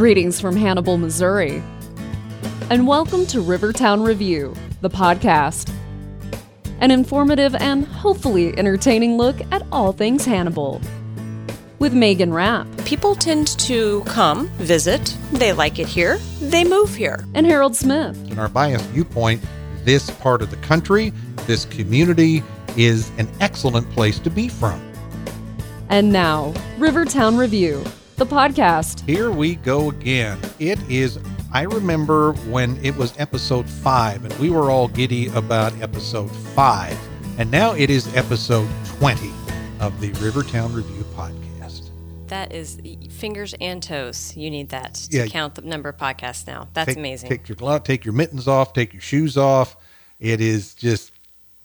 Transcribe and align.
Greetings 0.00 0.40
from 0.40 0.56
Hannibal, 0.56 0.96
Missouri. 0.96 1.62
And 2.70 2.86
welcome 2.86 3.26
to 3.26 3.42
Rivertown 3.42 4.00
Review, 4.00 4.54
the 4.80 4.88
podcast. 4.88 5.70
An 6.80 6.90
informative 6.90 7.54
and 7.56 7.84
hopefully 7.84 8.56
entertaining 8.56 9.18
look 9.18 9.36
at 9.52 9.62
all 9.70 9.92
things 9.92 10.24
Hannibal. 10.24 10.80
With 11.80 11.92
Megan 11.92 12.32
Rapp 12.32 12.66
People 12.86 13.14
tend 13.14 13.48
to 13.58 14.02
come, 14.04 14.48
visit, 14.56 15.14
they 15.32 15.52
like 15.52 15.78
it 15.78 15.86
here, 15.86 16.16
they 16.40 16.64
move 16.64 16.94
here. 16.94 17.22
and 17.34 17.44
Harold 17.44 17.76
Smith. 17.76 18.16
in 18.30 18.38
our 18.38 18.48
biased 18.48 18.86
viewpoint, 18.86 19.44
this 19.84 20.10
part 20.12 20.40
of 20.40 20.50
the 20.50 20.56
country, 20.66 21.12
this 21.46 21.66
community 21.66 22.42
is 22.74 23.10
an 23.18 23.28
excellent 23.40 23.90
place 23.90 24.18
to 24.20 24.30
be 24.30 24.48
from. 24.48 24.80
And 25.90 26.10
now, 26.10 26.54
Rivertown 26.78 27.36
Review, 27.36 27.84
the 28.20 28.26
podcast. 28.26 29.00
Here 29.08 29.30
we 29.30 29.54
go 29.54 29.88
again. 29.88 30.38
It 30.58 30.78
is, 30.90 31.18
I 31.54 31.62
remember 31.62 32.32
when 32.50 32.76
it 32.84 32.94
was 32.94 33.18
episode 33.18 33.66
five, 33.66 34.22
and 34.26 34.34
we 34.38 34.50
were 34.50 34.70
all 34.70 34.88
giddy 34.88 35.28
about 35.28 35.72
episode 35.80 36.28
five. 36.54 36.98
And 37.38 37.50
now 37.50 37.72
it 37.72 37.88
is 37.88 38.14
episode 38.14 38.68
20 38.84 39.30
of 39.80 39.98
the 40.02 40.12
Rivertown 40.22 40.74
Review 40.74 41.02
podcast. 41.16 41.88
That 42.26 42.52
is 42.52 42.78
fingers 43.08 43.54
and 43.58 43.82
toes. 43.82 44.36
You 44.36 44.50
need 44.50 44.68
that 44.68 44.96
to 44.96 45.16
Yeah. 45.16 45.26
count 45.26 45.54
the 45.54 45.62
number 45.62 45.88
of 45.88 45.96
podcasts 45.96 46.46
now. 46.46 46.68
That's 46.74 46.88
take, 46.88 46.98
amazing. 46.98 47.30
Take 47.30 47.48
your 47.48 47.56
glove, 47.56 47.84
take 47.84 48.04
your 48.04 48.12
mittens 48.12 48.46
off, 48.46 48.74
take 48.74 48.92
your 48.92 49.00
shoes 49.00 49.38
off. 49.38 49.78
It 50.18 50.42
is 50.42 50.74
just, 50.74 51.12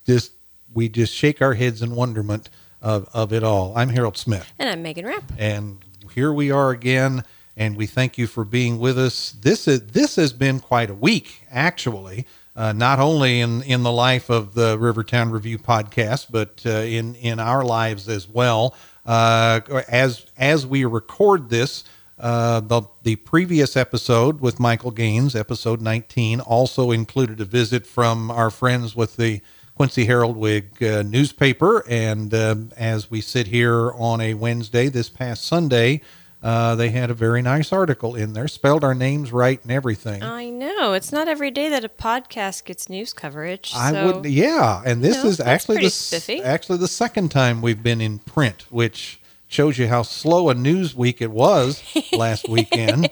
just, 0.08 0.32
we 0.74 0.88
just 0.88 1.14
shake 1.14 1.42
our 1.42 1.54
heads 1.54 1.82
in 1.82 1.96
wonderment 1.96 2.50
of, 2.82 3.10
of 3.14 3.34
it 3.34 3.44
all. 3.44 3.74
I'm 3.76 3.90
Harold 3.90 4.16
Smith. 4.16 4.50
and 4.58 4.70
I'm 4.70 4.82
Megan 4.82 5.06
Rapp. 5.06 5.24
and 5.38 5.80
here 6.16 6.32
we 6.32 6.50
are 6.50 6.72
again 6.72 7.26
and 7.58 7.76
we 7.76 7.86
thank 7.86 8.18
you 8.18 8.26
for 8.26 8.46
being 8.46 8.80
with 8.80 8.98
us. 8.98 9.36
This 9.42 9.68
is 9.68 9.82
this 9.88 10.16
has 10.16 10.32
been 10.32 10.62
quite 10.62 10.90
a 10.90 10.94
week 10.94 11.44
actually 11.52 12.26
uh, 12.56 12.72
not 12.72 13.00
only 13.00 13.42
in 13.42 13.62
in 13.64 13.84
the 13.84 13.92
life 13.92 14.30
of 14.30 14.54
the 14.54 14.80
rivertown 14.80 15.30
review 15.30 15.60
podcast 15.60 16.28
but 16.32 16.62
uh, 16.66 16.70
in 16.70 17.16
in 17.16 17.42
our 17.42 17.66
lives 17.66 18.08
as 18.08 18.30
well. 18.30 18.74
Uh, 19.06 19.60
as 19.90 20.26
as 20.38 20.66
we 20.66 20.86
record 20.86 21.50
this 21.50 21.84
uh, 22.18 22.62
the 22.62 22.84
the 23.04 23.18
previous 23.18 23.76
episode 23.76 24.40
with 24.40 24.58
Michael 24.58 24.92
Gaines, 24.92 25.36
episode 25.36 25.82
19, 25.82 26.40
also 26.40 26.92
included 26.92 27.42
a 27.42 27.46
visit 27.46 27.86
from 27.86 28.32
our 28.32 28.50
friends 28.50 28.96
with 28.96 29.18
the 29.18 29.42
Quincy 29.76 30.06
Herald 30.06 30.38
Whig 30.38 30.82
uh, 30.82 31.04
newspaper. 31.04 31.84
And 31.88 32.34
um 32.34 32.72
as 32.78 33.12
we 33.12 33.22
sit 33.22 33.48
here 33.48 33.92
on 33.92 34.22
a 34.22 34.34
Wednesday, 34.34 34.88
this 34.90 35.10
past 35.10 35.46
Sunday, 35.46 36.02
uh, 36.46 36.76
they 36.76 36.90
had 36.90 37.10
a 37.10 37.14
very 37.16 37.42
nice 37.42 37.74
article 37.74 38.14
in 38.14 38.34
there, 38.34 38.48
spelled 38.48 38.84
our 38.84 38.94
names 38.94 39.32
right 39.32 39.60
and 39.64 39.72
everything. 39.72 40.22
I 40.22 40.50
know. 40.50 40.94
It's 40.94 41.12
not 41.12 41.28
every 41.28 41.50
day 41.50 41.70
that 41.70 41.84
a 41.84 41.90
podcast 41.90 42.66
gets 42.66 42.88
news 42.88 43.14
coverage. 43.14 43.72
I 43.76 43.92
so 43.92 44.06
would, 44.06 44.26
yeah. 44.26 44.84
And 44.86 45.04
this 45.04 45.24
know, 45.24 45.30
is 45.30 45.40
actually 45.40 45.82
the 45.82 45.90
spiffy. 45.90 46.44
actually 46.44 46.78
the 46.78 46.88
second 46.88 47.32
time 47.32 47.64
we've 47.64 47.82
been 47.82 48.00
in 48.00 48.20
print, 48.20 48.66
which 48.70 49.20
shows 49.48 49.78
you 49.78 49.88
how 49.88 50.02
slow 50.02 50.50
a 50.50 50.54
news 50.54 50.96
week 50.96 51.22
it 51.22 51.32
was 51.32 51.84
last 52.14 52.48
weekend. 52.50 53.10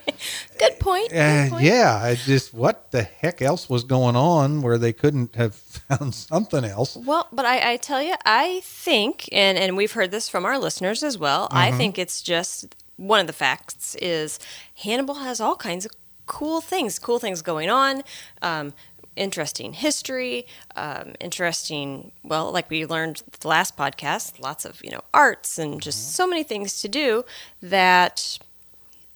Good 0.60 0.80
point. 0.80 1.10
Good 1.10 1.54
Uh, 1.54 1.58
yeah, 1.60 2.00
I 2.02 2.16
just 2.16 2.54
what 2.54 2.92
the 2.92 3.04
heck 3.04 3.42
else 3.42 3.70
was 3.70 3.84
going 3.84 4.16
on 4.16 4.62
where 4.62 4.78
they 4.78 4.94
couldn't 4.94 5.36
have 5.36 5.56
found 5.90 6.14
something 6.16 6.64
else? 6.66 6.96
Well, 6.98 7.28
but 7.32 7.46
I, 7.46 7.74
I 7.74 7.78
tell 7.78 8.02
you, 8.02 8.16
I 8.26 8.62
think, 8.64 9.30
and, 9.32 9.58
and 9.58 9.78
we've 9.78 9.92
heard 9.94 10.12
this 10.12 10.28
from 10.30 10.46
our 10.46 10.58
listeners 10.58 11.04
as 11.04 11.18
well, 11.18 11.48
I 11.52 11.70
Mm-hmm. 11.70 11.78
think 11.78 12.00
it's 12.00 12.22
just 12.22 12.76
one 12.98 13.20
of 13.20 13.28
the 13.28 13.34
facts 13.34 13.96
is 14.02 14.40
Hannibal 14.76 15.16
has 15.16 15.40
all 15.42 15.56
kinds 15.56 15.86
of 15.86 15.92
cool 16.26 16.62
things, 16.62 17.00
cool 17.00 17.20
things 17.20 17.42
going 17.42 17.70
on, 17.70 18.02
um, 18.42 18.74
interesting 19.16 19.74
history, 19.74 20.46
um, 20.76 21.14
interesting, 21.20 22.12
well, 22.24 22.52
like 22.52 22.70
we 22.70 22.86
learned 22.86 23.22
the 23.40 23.48
last 23.48 23.78
podcast, 23.78 24.40
lots 24.40 24.66
of, 24.66 24.84
you 24.84 24.90
know, 24.92 25.02
arts 25.14 25.58
and 25.58 25.82
just 25.82 26.00
Mm-hmm. 26.00 26.12
so 26.12 26.28
many 26.28 26.44
things 26.44 26.80
to 26.82 26.88
do 26.88 27.24
that 27.62 28.40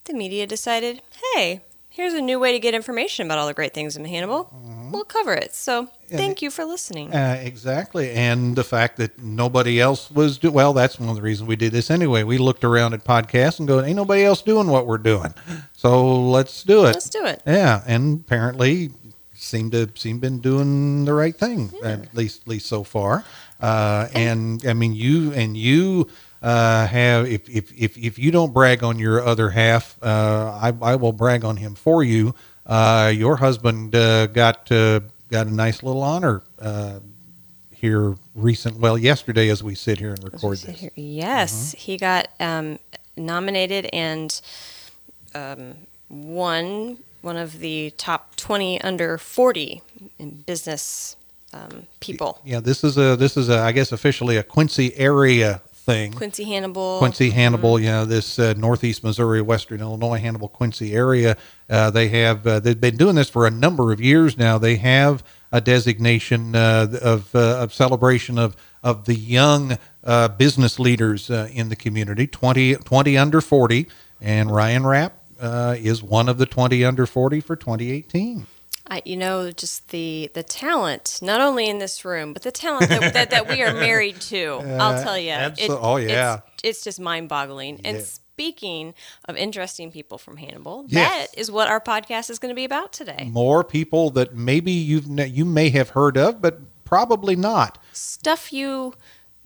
the 0.06 0.13
media 0.13 0.47
decided, 0.47 1.02
hey, 1.36 1.62
here's 1.90 2.13
a 2.13 2.22
new 2.22 2.40
way 2.40 2.52
to 2.53 2.59
get 2.59 2.74
information 2.74 3.25
about 3.25 3.38
all 3.40 3.47
the 3.47 3.53
great 3.53 3.74
things 3.74 3.97
in 3.97 4.06
Hannibal. 4.06 4.53
We'll 4.91 5.03
cover 5.03 5.34
it. 5.34 5.53
So 5.53 5.90
thank 6.09 6.41
you 6.41 6.50
for 6.50 6.63
listening. 6.63 7.13
Uh, 7.13 7.41
exactly, 7.44 8.12
and 8.12 8.56
the 8.56 8.63
fact 8.63 8.96
that 8.97 9.19
nobody 9.22 9.81
else 9.81 10.09
was 10.09 10.38
do 10.38 10.50
well. 10.50 10.72
That's 10.72 10.97
one 10.97 11.09
of 11.09 11.16
the 11.16 11.22
reasons 11.22 11.50
we 11.50 11.57
did 11.57 11.74
this 11.74 11.91
anyway. 11.91 12.24
We 12.24 12.38
looked 12.38 12.63
around 12.63 12.94
at 12.94 13.03
podcasts 13.03 13.59
and 13.59 13.68
go, 13.68 13.81
"Ain't 13.84 13.97
nobody 13.97 14.24
else 14.24 14.41
doing 14.41 14.68
what 14.68 14.88
we're 14.88 14.97
doing, 15.00 15.34
so 15.74 16.22
let's 16.30 16.63
do 16.63 16.81
it." 16.86 16.94
Let's 16.94 17.09
do 17.09 17.25
it. 17.25 17.41
Yeah, 17.46 17.81
and 17.86 18.22
apparently 18.22 18.91
seem 19.38 19.72
to 19.72 19.90
seem 19.96 20.20
been 20.20 20.40
doing 20.40 21.06
the 21.06 21.14
right 21.14 21.36
thing 21.36 21.72
at 21.84 22.14
least 22.16 22.42
at 22.42 22.48
least 22.48 22.66
so 22.66 22.84
far. 22.84 23.24
Uh, 23.59 24.08
and 24.14 24.66
I 24.68 24.74
mean, 24.74 24.94
you 24.94 25.34
and 25.34 25.56
you 25.56 26.08
uh, 26.42 26.86
have 26.88 27.28
if, 27.28 27.50
if 27.50 27.72
if 27.78 27.98
if 27.98 28.20
you 28.20 28.31
don't 28.31 28.53
brag 28.53 28.84
on 28.84 29.00
your 29.00 29.25
other 29.25 29.50
half, 29.50 29.98
uh, 30.02 30.59
I 30.62 30.74
I 30.81 30.96
will 30.96 31.14
brag 31.14 31.44
on 31.44 31.58
him 31.58 31.75
for 31.75 32.03
you. 32.03 32.36
Uh, 32.66 33.12
your 33.16 33.38
husband 33.38 33.96
uh, 33.96 34.28
got 34.28 34.72
uh, 34.72 35.00
got 35.31 35.48
a 35.48 35.54
nice 35.54 35.84
little 35.84 36.04
honor. 36.04 36.44
Uh, 36.59 37.00
here 37.72 38.16
recent 38.34 38.78
well 38.78 38.98
yesterday 38.98 39.50
as 39.50 39.62
we 39.64 39.75
sit 39.75 40.00
here 40.00 40.09
and 40.09 40.24
record 40.24 40.58
this 40.58 40.80
here. 40.80 40.92
Yes, 40.96 41.74
he 41.78 41.98
got 41.98 42.28
um, 42.40 42.80
nominated 43.16 43.88
and 43.94 44.42
um, 45.36 45.75
won 46.09 46.98
one 47.22 47.38
of 47.38 47.59
the 47.59 47.91
top 47.97 48.35
20 48.35 48.81
under 48.81 49.17
40 49.17 49.81
in 50.19 50.31
business 50.45 51.16
um, 51.53 51.88
people. 52.00 52.41
yeah 52.44 52.59
this 52.59 52.83
is 52.83 52.97
a 52.97 53.16
this 53.16 53.38
is 53.38 53.50
a 53.50 53.59
i 53.59 53.72
guess 53.72 53.91
officially 53.91 54.38
a 54.38 54.44
quincy 54.44 54.95
area 54.97 55.61
thing 55.88 56.11
Quincy 56.11 56.44
Hannibal. 56.44 57.00
Quincy, 57.00 57.29
Hannibal, 57.29 57.79
you 57.79 57.88
know, 57.88 58.06
this 58.06 58.38
uh, 58.38 58.53
northeast 58.57 59.03
Missouri, 59.03 59.41
western 59.41 59.79
Illinois, 59.79 60.19
Hannibal, 60.19 60.50
Quincy 60.50 60.94
area. 60.94 61.38
Uh, 61.69 61.89
they 61.89 62.09
have 62.09 62.45
uh, 62.45 62.59
they've 62.59 62.79
been 62.79 62.97
doing 62.97 63.16
this 63.16 63.29
for 63.29 63.47
a 63.47 63.50
number 63.50 63.91
of 63.94 64.01
years 64.01 64.38
now. 64.38 64.57
They 64.57 64.75
have 64.75 65.23
a 65.51 65.61
designation 65.61 66.56
uh, 66.56 66.88
of 67.01 67.33
uh, 67.33 67.59
of 67.59 67.73
celebration 67.73 68.38
of 68.38 68.56
of 68.83 69.06
the 69.06 69.16
young 69.16 69.77
uh, 70.03 70.27
business 70.27 70.77
leaders 70.77 71.31
uh, 71.31 71.50
in 71.51 71.69
the 71.69 71.75
community, 71.75 72.27
20, 72.27 72.75
20 72.75 73.17
under 73.17 73.41
forty, 73.41 73.88
and 74.22 74.51
Ryan 74.51 74.85
Rapp 74.85 75.16
uh, 75.40 75.75
is 75.78 76.02
one 76.03 76.30
of 76.30 76.38
the 76.38 76.46
twenty 76.46 76.84
under 76.86 77.06
forty 77.06 77.40
for 77.42 77.56
twenty 77.56 77.92
eighteen. 77.92 78.48
I, 78.90 79.02
you 79.03 79.18
know, 79.18 79.52
just 79.52 79.90
the 79.90 80.31
the 80.34 80.44
talent, 80.44 81.20
not 81.22 81.42
only 81.42 81.68
in 81.70 81.80
this 81.80 82.06
room, 82.06 82.31
but 82.34 82.44
the 82.44 82.52
talent 82.52 82.90
that, 82.90 83.14
that, 83.14 83.30
that 83.31 83.50
we 83.50 83.62
are 83.62 83.74
married 83.88 84.22
to. 84.22 84.62
I'll 84.80 85.03
tell 85.03 85.18
you. 85.20 85.31
abso- 85.31 85.78
oh, 85.81 85.98
yeah. 85.98 86.40
It's, 86.53 86.64
it's 86.64 86.84
just 86.86 87.00
mind 87.00 87.28
boggling. 87.28 87.81
And 87.84 88.02
speaking 88.02 88.94
of 89.28 89.36
interesting 89.36 89.92
people 89.92 90.18
from 90.18 90.38
Hannibal, 90.38 90.86
Yes. 90.88 91.31
that 91.31 91.38
is 91.40 91.52
what 91.52 91.68
our 91.68 91.81
podcast 91.81 92.30
is 92.30 92.40
going 92.40 92.52
to 92.52 92.56
be 92.56 92.64
about 92.64 92.94
today. 92.94 93.28
More 93.30 93.64
people 93.66 94.09
that 94.12 94.36
maybe 94.36 94.72
you've 94.72 95.08
you 95.08 95.44
may 95.44 95.69
have 95.72 95.90
heard 95.90 96.18
of, 96.18 96.42
but 96.42 96.59
probably 96.86 97.36
not. 97.36 97.78
Stuff 97.92 98.54
you 98.54 98.94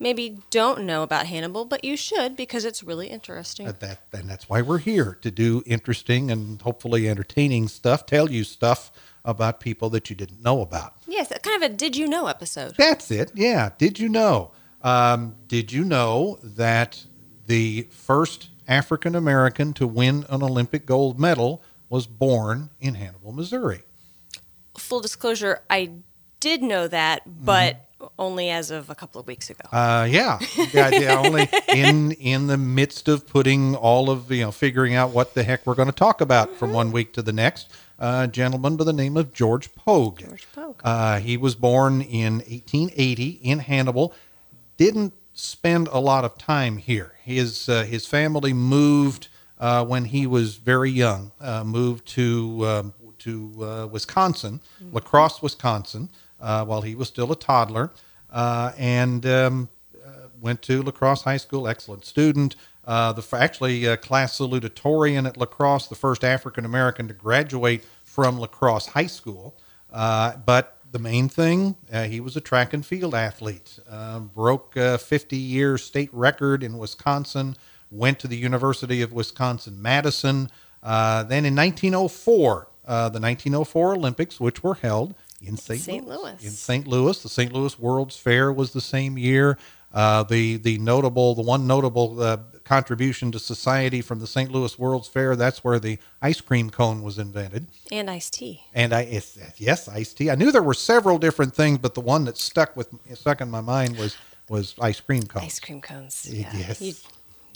maybe 0.02 0.38
don't 0.50 0.84
know 0.84 1.02
about 1.02 1.26
Hannibal, 1.26 1.64
but 1.64 1.84
you 1.84 1.96
should 1.96 2.36
because 2.36 2.64
it's 2.64 2.82
really 2.82 3.06
interesting. 3.06 3.68
Uh, 3.68 3.72
that 3.78 4.00
and 4.12 4.28
that's 4.28 4.48
why 4.48 4.60
we're 4.60 4.78
here 4.78 5.16
to 5.22 5.30
do 5.30 5.62
interesting 5.64 6.30
and 6.30 6.60
hopefully 6.60 7.08
entertaining 7.08 7.68
stuff 7.68 8.04
tell 8.04 8.30
you 8.30 8.44
stuff 8.44 8.90
about 9.24 9.60
people 9.60 9.88
that 9.90 10.10
you 10.10 10.16
didn't 10.16 10.42
know 10.42 10.60
about 10.60 10.94
yes, 11.06 11.32
kind 11.42 11.62
of 11.62 11.70
a 11.70 11.72
did 11.72 11.96
you 11.96 12.08
know 12.08 12.26
episode. 12.26 12.74
that's 12.76 13.08
it 13.10 13.30
yeah 13.34 13.70
did 13.78 13.98
you 13.98 14.08
know 14.08 14.50
um, 14.82 15.36
did 15.46 15.70
you 15.70 15.84
know 15.84 16.36
that 16.42 17.06
the 17.46 17.86
first 17.90 18.48
african 18.66 19.14
american 19.14 19.72
to 19.72 19.86
win 19.86 20.24
an 20.28 20.42
olympic 20.42 20.84
gold 20.86 21.20
medal 21.20 21.62
was 21.88 22.06
born 22.08 22.70
in 22.80 22.94
hannibal 22.94 23.32
missouri 23.32 23.82
Full 24.78 25.00
disclosure, 25.00 25.60
I 25.68 25.90
did 26.40 26.62
know 26.62 26.88
that, 26.88 27.22
but 27.26 27.88
only 28.18 28.50
as 28.50 28.70
of 28.70 28.90
a 28.90 28.94
couple 28.94 29.20
of 29.20 29.26
weeks 29.26 29.50
ago. 29.50 29.64
Uh, 29.72 30.06
yeah, 30.10 30.38
yeah, 30.72 30.88
yeah. 30.92 31.18
Only 31.24 31.48
in 31.68 32.12
in 32.12 32.46
the 32.46 32.56
midst 32.56 33.08
of 33.08 33.26
putting 33.26 33.74
all 33.74 34.10
of 34.10 34.30
you 34.30 34.42
know 34.42 34.50
figuring 34.52 34.94
out 34.94 35.10
what 35.10 35.34
the 35.34 35.42
heck 35.42 35.66
we're 35.66 35.74
going 35.74 35.88
to 35.88 35.94
talk 35.94 36.20
about 36.20 36.54
from 36.56 36.72
one 36.72 36.92
week 36.92 37.12
to 37.14 37.22
the 37.22 37.32
next. 37.32 37.70
A 37.98 38.26
gentleman 38.26 38.76
by 38.76 38.84
the 38.84 38.92
name 38.92 39.16
of 39.16 39.32
George 39.32 39.72
Pogue. 39.74 40.18
George 40.20 40.46
Pogue. 40.52 40.80
Uh, 40.82 41.20
he 41.20 41.36
was 41.36 41.54
born 41.54 42.00
in 42.02 42.34
1880 42.38 43.38
in 43.42 43.60
Hannibal. 43.60 44.12
Didn't 44.76 45.12
spend 45.34 45.88
a 45.88 45.98
lot 46.00 46.24
of 46.24 46.36
time 46.36 46.78
here. 46.78 47.12
His 47.22 47.68
uh, 47.68 47.84
his 47.84 48.06
family 48.06 48.52
moved 48.52 49.28
uh, 49.60 49.84
when 49.84 50.06
he 50.06 50.26
was 50.26 50.56
very 50.56 50.90
young. 50.90 51.30
Uh, 51.40 51.62
moved 51.62 52.06
to 52.08 52.66
um, 52.66 52.94
to 53.20 53.52
uh, 53.60 53.86
Wisconsin, 53.86 54.60
Mm-hmm. 54.82 54.94
La 54.96 55.00
Crosse, 55.00 55.40
Wisconsin, 55.42 56.08
uh, 56.08 56.16
while 56.64 56.82
he 56.82 56.94
was 56.94 57.08
still 57.08 57.32
a 57.32 57.36
toddler, 57.36 57.90
uh, 58.30 58.72
and 58.76 59.24
um, 59.26 59.68
uh, 60.04 60.28
went 60.40 60.62
to 60.62 60.82
La 60.82 60.90
Crosse 60.90 61.22
High 61.22 61.36
School. 61.36 61.68
Excellent 61.68 62.04
student. 62.04 62.56
Uh, 62.84 63.12
the 63.12 63.24
actually 63.36 63.86
uh, 63.86 63.96
class 63.96 64.38
salutatorian 64.38 65.26
at 65.26 65.36
La 65.36 65.46
Crosse, 65.46 65.86
the 65.86 65.94
first 65.94 66.24
African 66.24 66.64
American 66.64 67.06
to 67.08 67.14
graduate 67.14 67.84
from 68.04 68.38
La 68.38 68.48
Crosse 68.48 68.86
High 68.86 69.06
School. 69.06 69.54
Uh, 69.92 70.36
but 70.36 70.78
the 70.90 70.98
main 70.98 71.28
thing, 71.28 71.76
uh, 71.92 72.04
he 72.04 72.20
was 72.20 72.36
a 72.36 72.40
track 72.40 72.74
and 72.74 72.84
field 72.84 73.14
athlete. 73.14 73.78
Uh, 73.88 74.20
broke 74.20 74.76
a 74.76 74.98
50 74.98 75.36
year 75.36 75.78
state 75.78 76.10
record 76.12 76.62
in 76.64 76.76
Wisconsin. 76.76 77.56
Went 77.90 78.18
to 78.20 78.26
the 78.26 78.36
University 78.36 79.00
of 79.00 79.12
Wisconsin 79.12 79.80
Madison. 79.80 80.50
Uh, 80.82 81.22
then 81.22 81.44
in 81.44 81.54
1904, 81.54 82.68
the 82.84 83.20
1904 83.20 83.94
Olympics, 83.94 84.40
which 84.40 84.64
were 84.64 84.74
held 84.74 85.14
in 85.42 85.56
St. 85.56 85.80
St. 85.80 86.06
Louis. 86.06 86.22
Louis. 86.22 86.44
In 86.44 86.50
St. 86.50 86.86
Louis, 86.86 87.22
the 87.22 87.28
St. 87.28 87.52
Louis 87.52 87.78
World's 87.78 88.16
Fair 88.16 88.52
was 88.52 88.72
the 88.72 88.80
same 88.80 89.18
year. 89.18 89.58
Uh, 89.92 90.22
the 90.22 90.56
the 90.56 90.78
notable 90.78 91.34
the 91.34 91.42
one 91.42 91.66
notable 91.66 92.20
uh, 92.22 92.38
contribution 92.64 93.30
to 93.32 93.38
society 93.38 94.00
from 94.00 94.20
the 94.20 94.26
St. 94.26 94.50
Louis 94.50 94.78
World's 94.78 95.08
Fair 95.08 95.36
that's 95.36 95.62
where 95.62 95.78
the 95.78 95.98
ice 96.22 96.40
cream 96.40 96.70
cone 96.70 97.02
was 97.02 97.18
invented. 97.18 97.66
And 97.90 98.08
iced 98.08 98.34
tea. 98.34 98.62
And 98.72 98.94
I 98.94 99.22
yes, 99.56 99.88
iced 99.88 100.16
tea. 100.16 100.30
I 100.30 100.34
knew 100.34 100.50
there 100.50 100.62
were 100.62 100.74
several 100.74 101.18
different 101.18 101.54
things, 101.54 101.78
but 101.78 101.94
the 101.94 102.00
one 102.00 102.24
that 102.24 102.38
stuck 102.38 102.74
with 102.74 102.88
stuck 103.14 103.40
in 103.40 103.50
my 103.50 103.60
mind 103.60 103.98
was 103.98 104.16
was 104.48 104.74
ice 104.80 105.00
cream 105.00 105.24
cone. 105.24 105.42
Ice 105.42 105.60
cream 105.60 105.80
cones. 105.80 106.26
Yeah. 106.30 106.50
yes. 106.54 106.80
You 106.80 106.94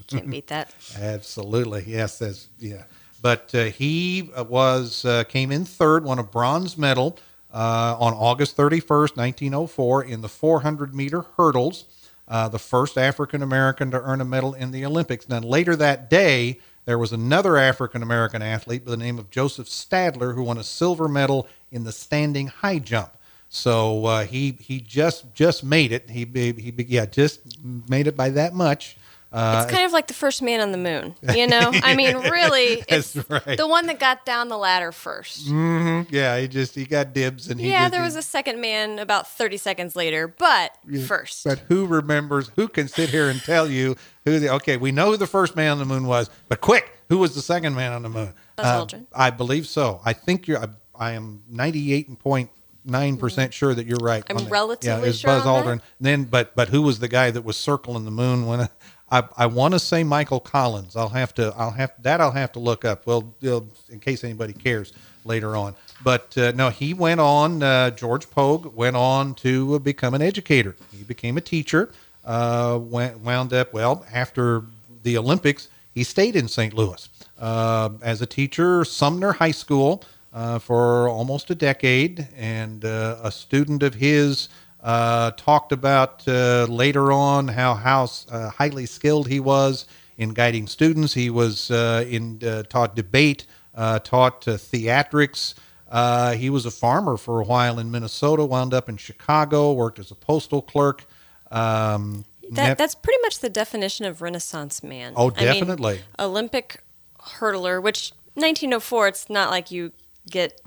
can't 0.06 0.31
beat 0.31 0.49
that. 0.49 0.75
Absolutely, 0.99 1.85
yes, 1.87 2.19
that's 2.19 2.49
yeah. 2.59 2.85
But 3.23 3.55
uh, 3.55 3.65
he 3.65 4.31
uh, 4.37 4.44
was 4.44 5.05
uh, 5.05 5.25
came 5.25 5.50
in 5.50 5.65
third, 5.65 6.05
won 6.05 6.19
a 6.19 6.23
bronze 6.23 6.77
medal 6.77 7.19
uh, 7.56 7.97
on 7.99 8.12
August 8.12 8.56
thirty 8.56 8.81
first, 8.81 9.17
nineteen 9.17 9.55
oh 9.55 9.67
four, 9.67 10.05
in 10.05 10.20
the 10.20 10.29
four 10.29 10.61
hundred 10.61 10.94
meter 10.94 11.25
hurdles. 11.37 11.87
Uh, 12.29 12.49
the 12.49 12.58
first 12.58 12.99
African 12.99 13.41
American 13.43 13.91
to 13.93 14.00
earn 14.03 14.20
a 14.20 14.25
medal 14.25 14.53
in 14.53 14.73
the 14.73 14.85
Olympics. 14.85 15.25
Then 15.25 15.43
later 15.43 15.76
that 15.76 16.11
day, 16.11 16.58
there 16.85 16.99
was 16.99 17.12
another 17.12 17.56
African 17.56 18.03
American 18.03 18.43
athlete 18.43 18.85
by 18.85 18.91
the 18.91 18.97
name 18.97 19.19
of 19.19 19.31
Joseph 19.31 19.69
Stadler 19.69 20.35
who 20.35 20.43
won 20.43 20.58
a 20.58 20.64
silver 20.64 21.08
medal 21.08 21.47
in 21.70 21.85
the 21.85 21.93
standing 21.93 22.49
high 22.49 22.81
jump. 22.81 23.12
So 23.49 24.06
uh, 24.06 24.25
he 24.25 24.56
he 24.61 24.81
just 24.81 25.32
just 25.35 25.62
made 25.62 25.93
it. 25.93 26.11
He 26.11 26.25
he 26.25 26.75
yeah 26.88 27.06
just 27.06 27.41
made 27.88 28.06
it 28.08 28.17
by 28.17 28.31
that 28.31 28.53
much. 28.55 28.97
Uh, 29.37 29.62
It's 29.62 29.71
kind 29.73 29.85
of 29.85 29.93
like 29.93 30.06
the 30.06 30.15
first 30.15 30.41
man 30.41 30.61
on 30.61 30.73
the 30.73 30.79
moon. 30.79 31.15
You 31.35 31.47
know, 31.47 31.71
I 31.75 31.94
mean, 31.94 32.17
really, 32.31 32.83
it's 32.88 33.15
right. 33.29 33.56
the 33.59 33.67
one 33.69 33.87
that 33.87 33.99
got 34.00 34.25
down 34.25 34.49
the 34.49 34.56
ladder 34.56 34.93
1st 34.93 36.06
Yeah, 36.11 36.38
he 36.38 36.49
just 36.49 36.75
he 36.75 36.85
got 36.87 37.12
dibs 37.12 37.49
and 37.49 37.61
he 37.61 37.69
yeah, 37.71 37.83
just- 37.85 37.93
there 37.93 38.00
he- 38.00 38.06
was 38.06 38.17
a 38.17 38.23
second 38.23 38.61
man 38.61 38.99
about 38.99 39.29
30 39.29 39.56
seconds 39.59 39.94
later, 39.97 40.27
but 40.29 40.73
first. 41.06 41.44
But 41.44 41.59
who 41.69 41.87
remembers? 41.87 42.50
Who 42.56 42.69
can 42.69 42.88
sit 42.88 43.11
here 43.11 43.29
and 43.29 43.41
tell 43.43 43.69
you 43.71 43.97
who 44.25 44.38
the? 44.38 44.49
Okay, 44.55 44.77
we 44.77 44.91
know 44.93 45.11
who 45.11 45.17
the 45.17 45.27
first 45.27 45.55
man 45.56 45.73
on 45.73 45.79
the 45.79 45.85
moon 45.85 46.06
was, 46.06 46.31
but 46.49 46.61
quick, 46.61 46.91
who 47.09 47.19
was 47.19 47.35
the 47.35 47.43
second 47.43 47.75
man 47.75 47.93
on 47.93 48.03
the 48.03 48.09
moon? 48.09 48.32
Buzz 48.56 48.67
Aldrin. 48.93 49.06
I 49.15 49.31
believe 49.31 49.67
so. 49.67 50.00
I 50.05 50.12
think 50.12 50.49
you're. 50.49 50.59
I, 50.59 50.69
I 50.99 51.11
am 51.12 51.43
ninety 51.49 51.93
eight 51.93 52.19
point 52.21 52.50
nine 52.85 53.17
percent 53.19 53.53
sure 53.53 53.75
that 53.75 53.87
you're 53.87 53.99
right. 54.00 54.25
I'm 54.31 54.49
relatively 54.49 55.03
yeah, 55.03 55.09
it's 55.11 55.19
sure 55.19 55.29
Buzz 55.31 55.44
on 55.47 55.67
that. 55.67 55.79
Aldrin. 55.79 55.82
Then, 56.00 56.25
but 56.25 56.56
but 56.56 56.69
who 56.71 56.82
was 56.82 56.99
the 57.00 57.09
guy 57.09 57.31
that 57.31 57.43
was 57.44 57.56
circling 57.56 58.05
the 58.06 58.11
moon 58.11 58.47
when? 58.47 58.69
I, 59.17 59.45
I 59.45 59.47
want 59.47 59.73
to 59.73 59.79
say 59.79 60.05
Michael 60.05 60.41
Collins. 60.41 60.97
I'll 60.97 61.09
have 61.09 61.33
to. 61.35 61.55
I'll 61.57 61.71
have 61.71 61.93
that. 62.03 62.21
I'll 62.21 62.33
have 62.33 62.53
to 62.53 62.59
look 62.59 62.85
up. 62.85 63.07
Well, 63.07 63.33
we'll 63.41 63.67
in 63.89 64.01
case 64.01 64.25
anybody 64.25 64.53
cares 64.53 64.93
later 65.25 65.57
on. 65.57 65.75
But 66.05 66.37
uh, 66.37 66.53
no, 66.53 66.69
he 66.69 66.93
went 66.93 67.21
on. 67.21 67.63
Uh, 67.63 67.91
George 67.91 68.29
Pogue 68.31 68.75
went 68.75 68.97
on 68.97 69.35
to 69.37 69.79
become 69.81 70.15
an 70.15 70.23
educator. 70.23 70.77
He 70.93 71.03
became 71.05 71.39
a 71.39 71.41
teacher. 71.41 71.91
Uh, 72.25 72.79
went, 72.83 73.21
wound 73.21 73.53
up 73.53 73.73
well 73.73 74.05
after 74.13 74.65
the 75.03 75.17
Olympics. 75.17 75.69
He 75.95 76.05
stayed 76.05 76.37
in 76.37 76.49
St. 76.49 76.75
Louis 76.75 77.09
uh, 77.39 77.91
as 78.03 78.21
a 78.21 78.27
teacher, 78.27 78.85
Sumner 78.85 79.33
High 79.33 79.53
School, 79.53 80.03
uh, 80.35 80.59
for 80.59 81.09
almost 81.09 81.51
a 81.51 81.55
decade, 81.55 82.29
and 82.37 82.85
uh, 82.85 83.19
a 83.23 83.31
student 83.31 83.83
of 83.83 83.95
his 83.95 84.49
uh, 84.82 85.32
talked 85.32 85.73
about 85.73 86.26
uh, 86.28 86.67
later 86.69 87.12
on 87.12 87.49
how 87.49 87.75
how 87.75 88.08
uh, 88.31 88.50
highly 88.50 88.87
skilled 88.87 89.28
he 89.28 89.40
was 89.40 89.87
in 90.17 90.31
guiding 90.31 90.67
students. 90.67 91.14
He 91.14 91.31
was 91.31 91.70
uh, 91.70 92.05
in 92.08 92.40
uh, 92.44 92.62
taught 92.64 92.94
debate, 92.96 93.46
uh, 93.75 93.99
taught 94.00 94.46
uh, 94.49 94.52
theatrics. 94.52 95.55
Uh, 95.88 96.32
he 96.34 96.50
was 96.50 96.67
a 96.67 96.70
farmer 96.70 97.17
for 97.17 97.40
a 97.40 97.44
while 97.44 97.78
in 97.78 97.90
Minnesota. 97.90 98.44
Wound 98.44 98.75
up 98.75 98.88
in 98.88 98.96
Chicago. 98.96 99.73
Worked 99.73 99.99
as 99.99 100.11
a 100.11 100.14
postal 100.17 100.62
clerk. 100.62 101.06
Um, 101.50 102.25
That, 102.50 102.69
nep- 102.69 102.79
that's 102.79 102.94
pretty 102.94 103.20
much 103.22 103.38
the 103.40 103.49
definition 103.49 104.05
of 104.05 104.20
Renaissance 104.22 104.82
man. 104.82 105.12
Oh, 105.17 105.31
I 105.31 105.34
mean, 105.34 105.44
definitely. 105.44 106.00
Olympic 106.19 106.82
hurdler, 107.20 107.82
which 107.82 108.12
1904, 108.34 109.08
it's 109.08 109.31
not 109.31 109.50
like 109.50 109.70
you 109.70 109.93
get 110.31 110.61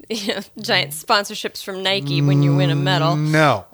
you 0.08 0.34
know, 0.34 0.40
giant 0.60 0.92
sponsorships 0.92 1.62
from 1.62 1.82
Nike 1.82 2.22
when 2.22 2.42
you 2.42 2.54
win 2.54 2.70
a 2.70 2.76
medal. 2.76 3.16
no. 3.16 3.66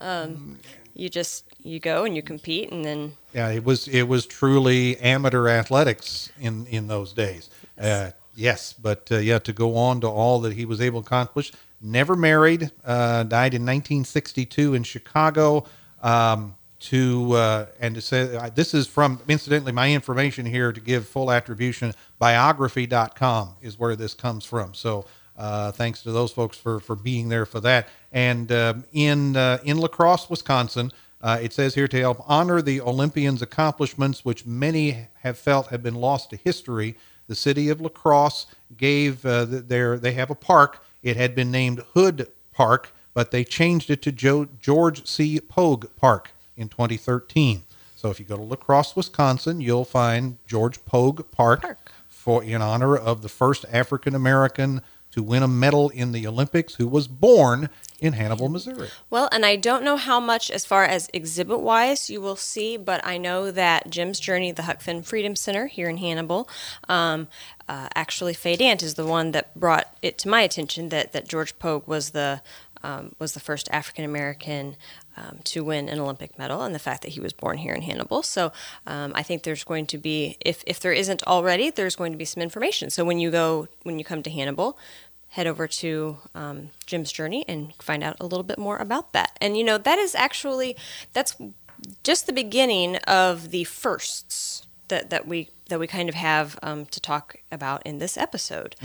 You 0.96 1.08
just 1.08 1.44
you 1.64 1.80
go 1.80 2.04
and 2.04 2.14
you 2.14 2.22
compete, 2.22 2.70
and 2.70 2.84
then 2.84 3.14
Yeah, 3.32 3.48
it 3.48 3.64
was 3.64 3.88
it 3.88 4.04
was 4.04 4.26
truly 4.26 4.96
amateur 4.98 5.48
athletics 5.48 6.30
in 6.38 6.66
in 6.66 6.86
those 6.86 7.12
days. 7.12 7.50
Uh, 7.76 8.10
yes, 8.36 8.72
but 8.72 9.08
uh, 9.10 9.16
yeah, 9.16 9.40
to 9.40 9.52
go 9.52 9.76
on 9.76 10.00
to 10.02 10.06
all 10.06 10.40
that 10.42 10.52
he 10.52 10.64
was 10.64 10.80
able 10.80 11.02
to 11.02 11.06
accomplish. 11.06 11.52
Never 11.80 12.14
married. 12.14 12.70
Uh, 12.84 13.24
died 13.24 13.54
in 13.54 13.62
1962 13.62 14.74
in 14.74 14.84
Chicago. 14.84 15.66
Um, 16.00 16.54
to 16.78 17.32
uh, 17.32 17.66
and 17.80 17.94
to 17.96 18.00
say 18.00 18.36
uh, 18.36 18.50
this 18.54 18.72
is 18.72 18.86
from 18.86 19.20
incidentally 19.26 19.72
my 19.72 19.92
information 19.92 20.46
here 20.46 20.70
to 20.70 20.80
give 20.80 21.08
full 21.08 21.32
attribution. 21.32 21.92
Biography.com 22.20 23.56
is 23.62 23.78
where 23.80 23.96
this 23.96 24.14
comes 24.14 24.44
from. 24.44 24.74
So. 24.74 25.06
Uh, 25.36 25.72
thanks 25.72 26.02
to 26.02 26.12
those 26.12 26.30
folks 26.30 26.56
for, 26.56 26.78
for 26.80 26.94
being 26.94 27.28
there 27.28 27.44
for 27.46 27.60
that. 27.60 27.88
And 28.12 28.50
um, 28.52 28.84
in 28.92 29.36
uh, 29.36 29.58
in 29.64 29.78
La 29.78 29.88
Crosse, 29.88 30.30
Wisconsin, 30.30 30.92
uh, 31.20 31.38
it 31.42 31.52
says 31.52 31.74
here 31.74 31.88
to 31.88 31.98
help 32.00 32.22
honor 32.28 32.62
the 32.62 32.80
Olympians' 32.80 33.42
accomplishments, 33.42 34.24
which 34.24 34.46
many 34.46 35.08
have 35.22 35.36
felt 35.38 35.68
have 35.68 35.82
been 35.82 35.96
lost 35.96 36.30
to 36.30 36.36
history. 36.36 36.96
The 37.26 37.34
city 37.34 37.68
of 37.68 37.80
La 37.80 37.88
Crosse 37.88 38.46
gave 38.76 39.24
uh, 39.26 39.44
their 39.46 39.98
they 39.98 40.12
have 40.12 40.30
a 40.30 40.34
park. 40.36 40.84
It 41.02 41.16
had 41.16 41.34
been 41.34 41.50
named 41.50 41.82
Hood 41.94 42.28
Park, 42.52 42.92
but 43.12 43.30
they 43.30 43.42
changed 43.44 43.90
it 43.90 44.02
to 44.02 44.12
jo- 44.12 44.48
George 44.60 45.06
C. 45.06 45.40
Pogue 45.40 45.86
Park 45.96 46.32
in 46.56 46.68
2013. 46.68 47.62
So 47.96 48.10
if 48.10 48.20
you 48.20 48.26
go 48.26 48.36
to 48.36 48.42
La 48.42 48.56
Crosse, 48.56 48.94
Wisconsin, 48.94 49.60
you'll 49.60 49.84
find 49.86 50.36
George 50.46 50.84
Pogue 50.84 51.30
Park, 51.32 51.62
Park. 51.62 51.90
for 52.08 52.44
in 52.44 52.60
honor 52.60 52.96
of 52.96 53.22
the 53.22 53.28
first 53.28 53.64
African 53.72 54.14
American 54.14 54.82
to 55.14 55.22
win 55.22 55.44
a 55.44 55.48
medal 55.48 55.90
in 55.90 56.10
the 56.10 56.26
Olympics, 56.26 56.74
who 56.74 56.88
was 56.88 57.06
born 57.06 57.70
in 58.00 58.14
Hannibal, 58.14 58.48
Missouri. 58.48 58.88
Well, 59.10 59.28
and 59.30 59.46
I 59.46 59.54
don't 59.54 59.84
know 59.84 59.96
how 59.96 60.18
much 60.18 60.50
as 60.50 60.66
far 60.66 60.84
as 60.84 61.08
exhibit 61.12 61.60
wise 61.60 62.10
you 62.10 62.20
will 62.20 62.34
see, 62.34 62.76
but 62.76 63.00
I 63.06 63.16
know 63.16 63.52
that 63.52 63.88
Jim's 63.88 64.18
Journey, 64.18 64.50
the 64.50 64.62
Huck 64.62 64.80
Finn 64.80 65.04
Freedom 65.04 65.36
Center 65.36 65.68
here 65.68 65.88
in 65.88 65.98
Hannibal, 65.98 66.48
um, 66.88 67.28
uh, 67.68 67.88
actually 67.94 68.34
Faye 68.34 68.56
Dant 68.56 68.82
is 68.82 68.94
the 68.94 69.06
one 69.06 69.30
that 69.30 69.54
brought 69.54 69.96
it 70.02 70.18
to 70.18 70.28
my 70.28 70.40
attention 70.40 70.88
that, 70.88 71.12
that 71.12 71.28
George 71.28 71.56
Pogue 71.60 71.86
was 71.86 72.10
the 72.10 72.42
um, 72.84 73.14
was 73.18 73.32
the 73.32 73.40
first 73.40 73.68
African 73.72 74.04
American 74.04 74.76
um, 75.16 75.38
to 75.44 75.64
win 75.64 75.88
an 75.88 75.98
Olympic 75.98 76.38
medal, 76.38 76.62
and 76.62 76.74
the 76.74 76.78
fact 76.78 77.02
that 77.02 77.12
he 77.12 77.20
was 77.20 77.32
born 77.32 77.58
here 77.58 77.72
in 77.72 77.82
Hannibal. 77.82 78.22
So 78.22 78.52
um, 78.86 79.12
I 79.14 79.22
think 79.22 79.42
there's 79.42 79.64
going 79.64 79.86
to 79.86 79.98
be, 79.98 80.36
if 80.40 80.62
if 80.66 80.78
there 80.78 80.92
isn't 80.92 81.22
already, 81.26 81.70
there's 81.70 81.96
going 81.96 82.12
to 82.12 82.18
be 82.18 82.24
some 82.24 82.42
information. 82.42 82.90
So 82.90 83.04
when 83.04 83.18
you 83.18 83.30
go 83.30 83.68
when 83.82 83.98
you 83.98 84.04
come 84.04 84.22
to 84.22 84.30
Hannibal, 84.30 84.78
head 85.30 85.46
over 85.46 85.66
to 85.66 86.18
um, 86.34 86.70
Jim's 86.86 87.10
Journey 87.10 87.44
and 87.48 87.72
find 87.82 88.04
out 88.04 88.16
a 88.20 88.26
little 88.26 88.44
bit 88.44 88.58
more 88.58 88.76
about 88.76 89.12
that. 89.12 89.36
And 89.40 89.56
you 89.56 89.64
know 89.64 89.78
that 89.78 89.98
is 89.98 90.14
actually 90.14 90.76
that's 91.12 91.36
just 92.02 92.26
the 92.26 92.32
beginning 92.32 92.96
of 93.06 93.50
the 93.50 93.64
firsts 93.64 94.66
that 94.88 95.10
that 95.10 95.26
we 95.26 95.48
that 95.68 95.80
we 95.80 95.86
kind 95.86 96.08
of 96.10 96.14
have 96.14 96.58
um, 96.62 96.84
to 96.86 97.00
talk 97.00 97.36
about 97.50 97.82
in 97.86 97.98
this 97.98 98.18
episode. 98.18 98.76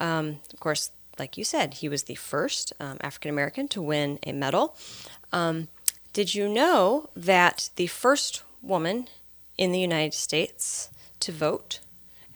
Um, 0.00 0.40
of 0.52 0.58
course, 0.60 0.90
like 1.18 1.36
you 1.36 1.44
said, 1.44 1.74
he 1.74 1.88
was 1.88 2.04
the 2.04 2.14
first 2.14 2.72
um, 2.80 2.98
African 3.00 3.30
American 3.30 3.68
to 3.68 3.82
win 3.82 4.18
a 4.24 4.32
medal. 4.32 4.76
Um, 5.32 5.68
did 6.12 6.34
you 6.34 6.48
know 6.48 7.10
that 7.16 7.70
the 7.76 7.86
first 7.86 8.42
woman 8.62 9.08
in 9.58 9.72
the 9.72 9.80
United 9.80 10.14
States 10.14 10.90
to 11.20 11.32
vote 11.32 11.80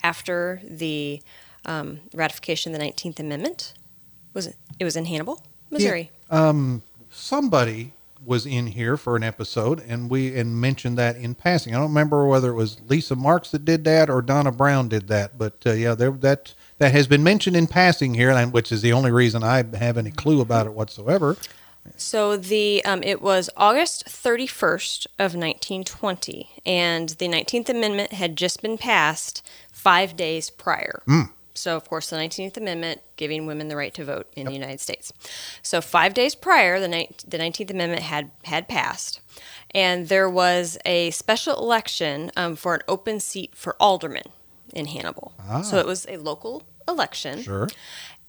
after 0.03 0.61
the 0.63 1.21
um, 1.65 1.99
ratification 2.13 2.73
of 2.73 2.79
the 2.79 2.85
19th 2.85 3.19
Amendment 3.19 3.73
was 4.33 4.47
it 4.79 4.83
was 4.83 4.95
in 4.95 5.05
Hannibal, 5.05 5.41
Missouri. 5.69 6.11
Um, 6.29 6.81
somebody 7.09 7.93
was 8.23 8.45
in 8.45 8.67
here 8.67 8.97
for 8.97 9.15
an 9.15 9.23
episode, 9.23 9.83
and 9.87 10.09
we 10.09 10.37
and 10.37 10.59
mentioned 10.59 10.97
that 10.97 11.15
in 11.15 11.35
passing. 11.35 11.73
I 11.73 11.79
don't 11.79 11.89
remember 11.89 12.25
whether 12.27 12.51
it 12.51 12.55
was 12.55 12.81
Lisa 12.87 13.15
Marks 13.15 13.51
that 13.51 13.65
did 13.65 13.83
that 13.85 14.09
or 14.09 14.21
Donna 14.21 14.51
Brown 14.51 14.89
did 14.89 15.07
that, 15.07 15.37
but 15.37 15.55
uh, 15.65 15.71
yeah, 15.71 15.95
there 15.95 16.11
that 16.11 16.53
that 16.77 16.91
has 16.91 17.07
been 17.07 17.23
mentioned 17.23 17.55
in 17.55 17.67
passing 17.67 18.13
here, 18.13 18.31
and 18.31 18.53
which 18.53 18.71
is 18.71 18.81
the 18.81 18.93
only 18.93 19.11
reason 19.11 19.43
I 19.43 19.63
have 19.77 19.97
any 19.97 20.11
clue 20.11 20.41
about 20.41 20.67
it 20.67 20.73
whatsoever. 20.73 21.37
So 21.97 22.37
the 22.37 22.83
um, 22.85 23.03
it 23.03 23.21
was 23.21 23.49
August 23.57 24.05
31st 24.05 25.07
of 25.17 25.35
1920, 25.35 26.49
and 26.65 27.09
the 27.09 27.27
19th 27.27 27.69
Amendment 27.69 28.13
had 28.13 28.35
just 28.35 28.61
been 28.61 28.77
passed 28.77 29.45
five 29.71 30.15
days 30.15 30.49
prior. 30.49 31.01
So, 31.59 31.75
of 31.75 31.87
course, 31.89 32.09
the 32.09 32.15
19th 32.15 32.57
Amendment 32.57 33.01
giving 33.17 33.45
women 33.45 33.67
the 33.67 33.75
right 33.75 33.93
to 33.95 34.05
vote 34.05 34.27
in 34.35 34.47
the 34.47 34.53
United 34.53 34.79
States. 34.79 35.11
So, 35.61 35.81
five 35.81 36.13
days 36.13 36.33
prior, 36.35 36.79
the, 36.79 36.87
ni- 36.87 37.09
the 37.27 37.37
19th 37.37 37.71
Amendment 37.71 38.03
had 38.03 38.31
had 38.45 38.67
passed, 38.67 39.19
and 39.71 40.07
there 40.07 40.29
was 40.29 40.77
a 40.85 41.11
special 41.11 41.55
election 41.57 42.31
um, 42.37 42.55
for 42.55 42.75
an 42.75 42.81
open 42.87 43.19
seat 43.19 43.55
for 43.55 43.75
aldermen 43.79 44.23
in 44.73 44.85
Hannibal. 44.87 45.33
So 45.63 45.77
it 45.77 45.85
was 45.85 46.05
a 46.07 46.17
local 46.17 46.63
election. 46.87 47.41
Sure. 47.41 47.67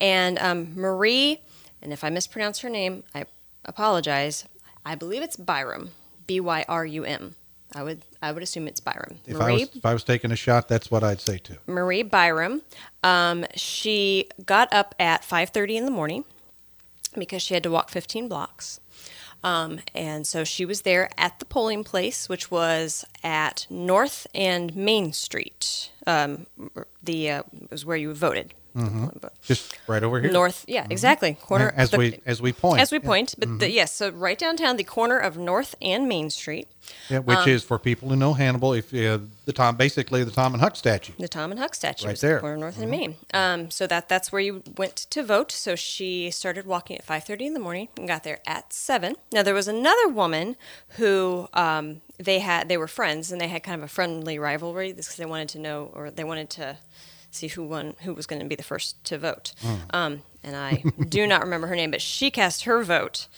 And 0.00 0.38
um, 0.38 0.72
Marie, 0.74 1.40
and 1.82 1.92
if 1.92 2.02
I 2.04 2.10
mispronounce 2.10 2.60
her 2.60 2.70
name, 2.70 3.04
I 3.14 3.26
apologize. 3.64 4.46
I 4.84 4.94
believe 4.94 5.22
it's 5.22 5.36
Byrum, 5.36 5.90
B 6.26 6.40
Y 6.40 6.64
R 6.68 6.86
U 6.86 7.04
M. 7.04 7.36
I 7.74 7.82
would 7.82 8.02
I 8.22 8.32
would 8.32 8.42
assume 8.42 8.68
it's 8.68 8.80
Byrum. 8.80 9.16
If 9.26 9.40
I 9.40 9.52
was 9.52 9.62
if 9.74 9.86
I 9.86 9.92
was 9.92 10.04
taking 10.04 10.30
a 10.30 10.36
shot, 10.36 10.68
that's 10.68 10.90
what 10.90 11.02
I'd 11.02 11.20
say 11.20 11.38
too. 11.38 11.56
Marie 11.66 12.04
Byrum. 12.04 12.60
Um, 13.02 13.46
she 13.54 14.28
got 14.44 14.72
up 14.72 14.94
at 14.98 15.22
5:30 15.22 15.76
in 15.76 15.84
the 15.84 15.90
morning 15.90 16.24
because 17.16 17.42
she 17.42 17.54
had 17.54 17.62
to 17.62 17.70
walk 17.70 17.90
15 17.90 18.28
blocks. 18.28 18.80
Um, 19.42 19.80
and 19.94 20.26
so 20.26 20.44
she 20.44 20.66
was 20.66 20.82
there 20.82 21.08
at 21.16 21.38
the 21.38 21.46
polling 21.46 21.82
place, 21.82 22.28
which 22.28 22.50
was 22.50 23.06
at 23.24 23.66
North 23.70 24.26
and 24.34 24.76
Main 24.76 25.12
Street. 25.14 25.90
Um, 26.06 26.46
the 27.02 27.30
uh, 27.30 27.42
was 27.70 27.86
where 27.86 27.96
you 27.96 28.12
voted. 28.12 28.52
Just 29.42 29.76
right 29.88 30.02
over 30.02 30.20
here. 30.20 30.30
North, 30.30 30.64
yeah, 30.68 30.86
exactly. 30.90 31.34
Corner 31.34 31.72
as 31.76 31.90
the- 31.90 31.98
we 31.98 32.20
as 32.26 32.40
we 32.40 32.52
point. 32.52 32.80
as 32.80 32.90
we 32.92 32.98
Yeah. 32.98 33.04
point, 33.06 33.34
but 33.38 33.58
the, 33.58 33.70
yes, 33.70 33.92
so 33.92 34.10
right 34.10 34.38
downtown, 34.38 34.76
the 34.76 34.84
corner 34.84 35.18
of 35.18 35.36
North 35.36 35.74
and 35.82 36.08
Main 36.08 36.30
Street, 36.30 36.68
Yeah, 37.08 37.18
which 37.18 37.38
Um, 37.38 37.48
is 37.48 37.62
for 37.62 37.78
people 37.78 38.08
who 38.08 38.16
know 38.16 38.32
Hannibal, 38.34 38.72
if 38.72 38.92
uh, 38.94 39.18
the 39.44 39.52
Tom, 39.52 39.76
basically 39.76 40.24
the 40.24 40.30
Tom 40.30 40.54
and 40.54 40.60
Huck 40.62 40.76
statue. 40.76 41.12
the 41.18 41.28
Tom 41.28 41.50
and 41.50 41.60
Huck 41.60 41.74
statue, 41.74 42.06
Right 42.06 42.16
the 42.16 42.26
there. 42.26 42.36
Mm-hmm. 42.36 42.40
corner 42.40 42.54
of 42.54 42.60
North 42.60 42.78
and 42.78 42.90
Main. 42.90 43.16
Um, 43.34 43.70
so 43.70 43.86
that 43.86 44.08
that's 44.08 44.30
where 44.32 44.40
you 44.42 44.62
went 44.76 44.96
to 45.10 45.22
vote. 45.22 45.50
So 45.52 45.74
she 45.76 46.30
started 46.30 46.64
walking 46.66 46.96
at 46.96 47.04
five 47.04 47.24
thirty 47.24 47.46
in 47.46 47.54
the 47.54 47.60
morning 47.60 47.88
and 47.96 48.06
got 48.08 48.22
there 48.24 48.40
at 48.46 48.72
seven. 48.72 49.16
Now 49.32 49.42
there 49.42 49.54
was 49.54 49.68
another 49.68 50.08
woman 50.08 50.56
who 50.98 51.48
um, 51.54 52.00
they 52.18 52.38
had 52.40 52.68
they 52.68 52.76
were 52.76 52.88
friends 52.88 53.30
and 53.32 53.40
they 53.40 53.48
had 53.48 53.62
kind 53.62 53.76
of 53.80 53.84
a 53.84 53.88
friendly 53.88 54.38
rivalry 54.38 54.92
because 54.92 55.16
they 55.16 55.26
wanted 55.26 55.48
to 55.50 55.58
know 55.58 55.90
or 55.94 56.10
they 56.10 56.24
wanted 56.24 56.50
to 56.50 56.76
see 57.30 57.48
who 57.48 57.64
won 57.64 57.94
who 58.02 58.14
was 58.14 58.26
going 58.26 58.40
to 58.42 58.48
be 58.48 58.54
the 58.56 58.62
first 58.62 59.02
to 59.04 59.18
vote. 59.18 59.52
Hmm. 59.60 59.74
Um, 59.90 60.22
and 60.42 60.56
I 60.56 60.82
do 61.08 61.26
not 61.28 61.42
remember 61.42 61.66
her 61.66 61.76
name, 61.76 61.90
but 61.90 62.02
she 62.02 62.30
cast 62.30 62.64
her 62.64 62.82
vote. 62.82 63.28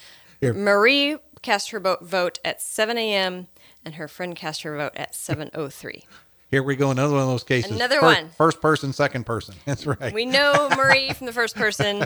Here. 0.41 0.53
Marie 0.55 1.17
cast 1.43 1.71
her 1.71 1.81
vote, 1.81 2.03
vote 2.03 2.39
at 2.45 2.61
7 2.63 2.97
a.m. 2.99 3.49
and 3.85 3.95
her 3.97 4.09
friend 4.09 4.35
cast 4.37 4.63
her 4.63 4.77
vote 4.77 4.93
at 4.97 5.13
7:03. 5.13 6.05
Here 6.51 6.63
we 6.63 6.77
go, 6.77 6.91
another 6.91 7.15
one 7.15 7.23
of 7.23 7.29
those 7.29 7.45
cases. 7.45 7.71
Another 7.71 7.99
First- 8.01 8.21
one. 8.23 8.31
First 8.37 8.61
person, 8.61 8.93
second 8.93 9.25
person. 9.25 9.55
That's 9.65 9.87
right. 9.87 10.13
We 10.13 10.27
know 10.27 10.69
Marie 10.77 11.13
from 11.15 11.27
the 11.27 11.33
first 11.33 11.57
person, 11.57 12.05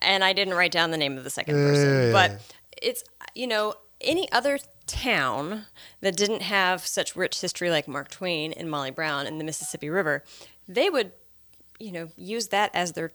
and 0.00 0.24
I 0.24 0.32
didn't 0.32 0.54
write 0.54 0.72
down 0.72 0.90
the 0.90 0.96
name 0.96 1.18
of 1.18 1.24
the 1.24 1.28
second 1.30 1.54
person. 1.54 2.12
But 2.12 2.40
it's, 2.80 3.04
you 3.34 3.46
know, 3.46 3.74
any 4.04 4.30
other 4.32 4.58
town 4.86 5.66
that 6.00 6.16
didn't 6.16 6.42
have 6.42 6.86
such 6.86 7.16
rich 7.16 7.40
history 7.40 7.70
like 7.70 7.88
Mark 7.88 8.10
Twain 8.10 8.52
and 8.52 8.70
Molly 8.70 8.90
Brown 8.90 9.26
and 9.26 9.40
the 9.40 9.44
Mississippi 9.44 9.88
River, 9.90 10.22
they 10.68 10.90
would, 10.90 11.12
you 11.78 11.92
know, 11.92 12.08
use 12.16 12.48
that 12.48 12.70
as 12.74 12.92
their 12.92 13.12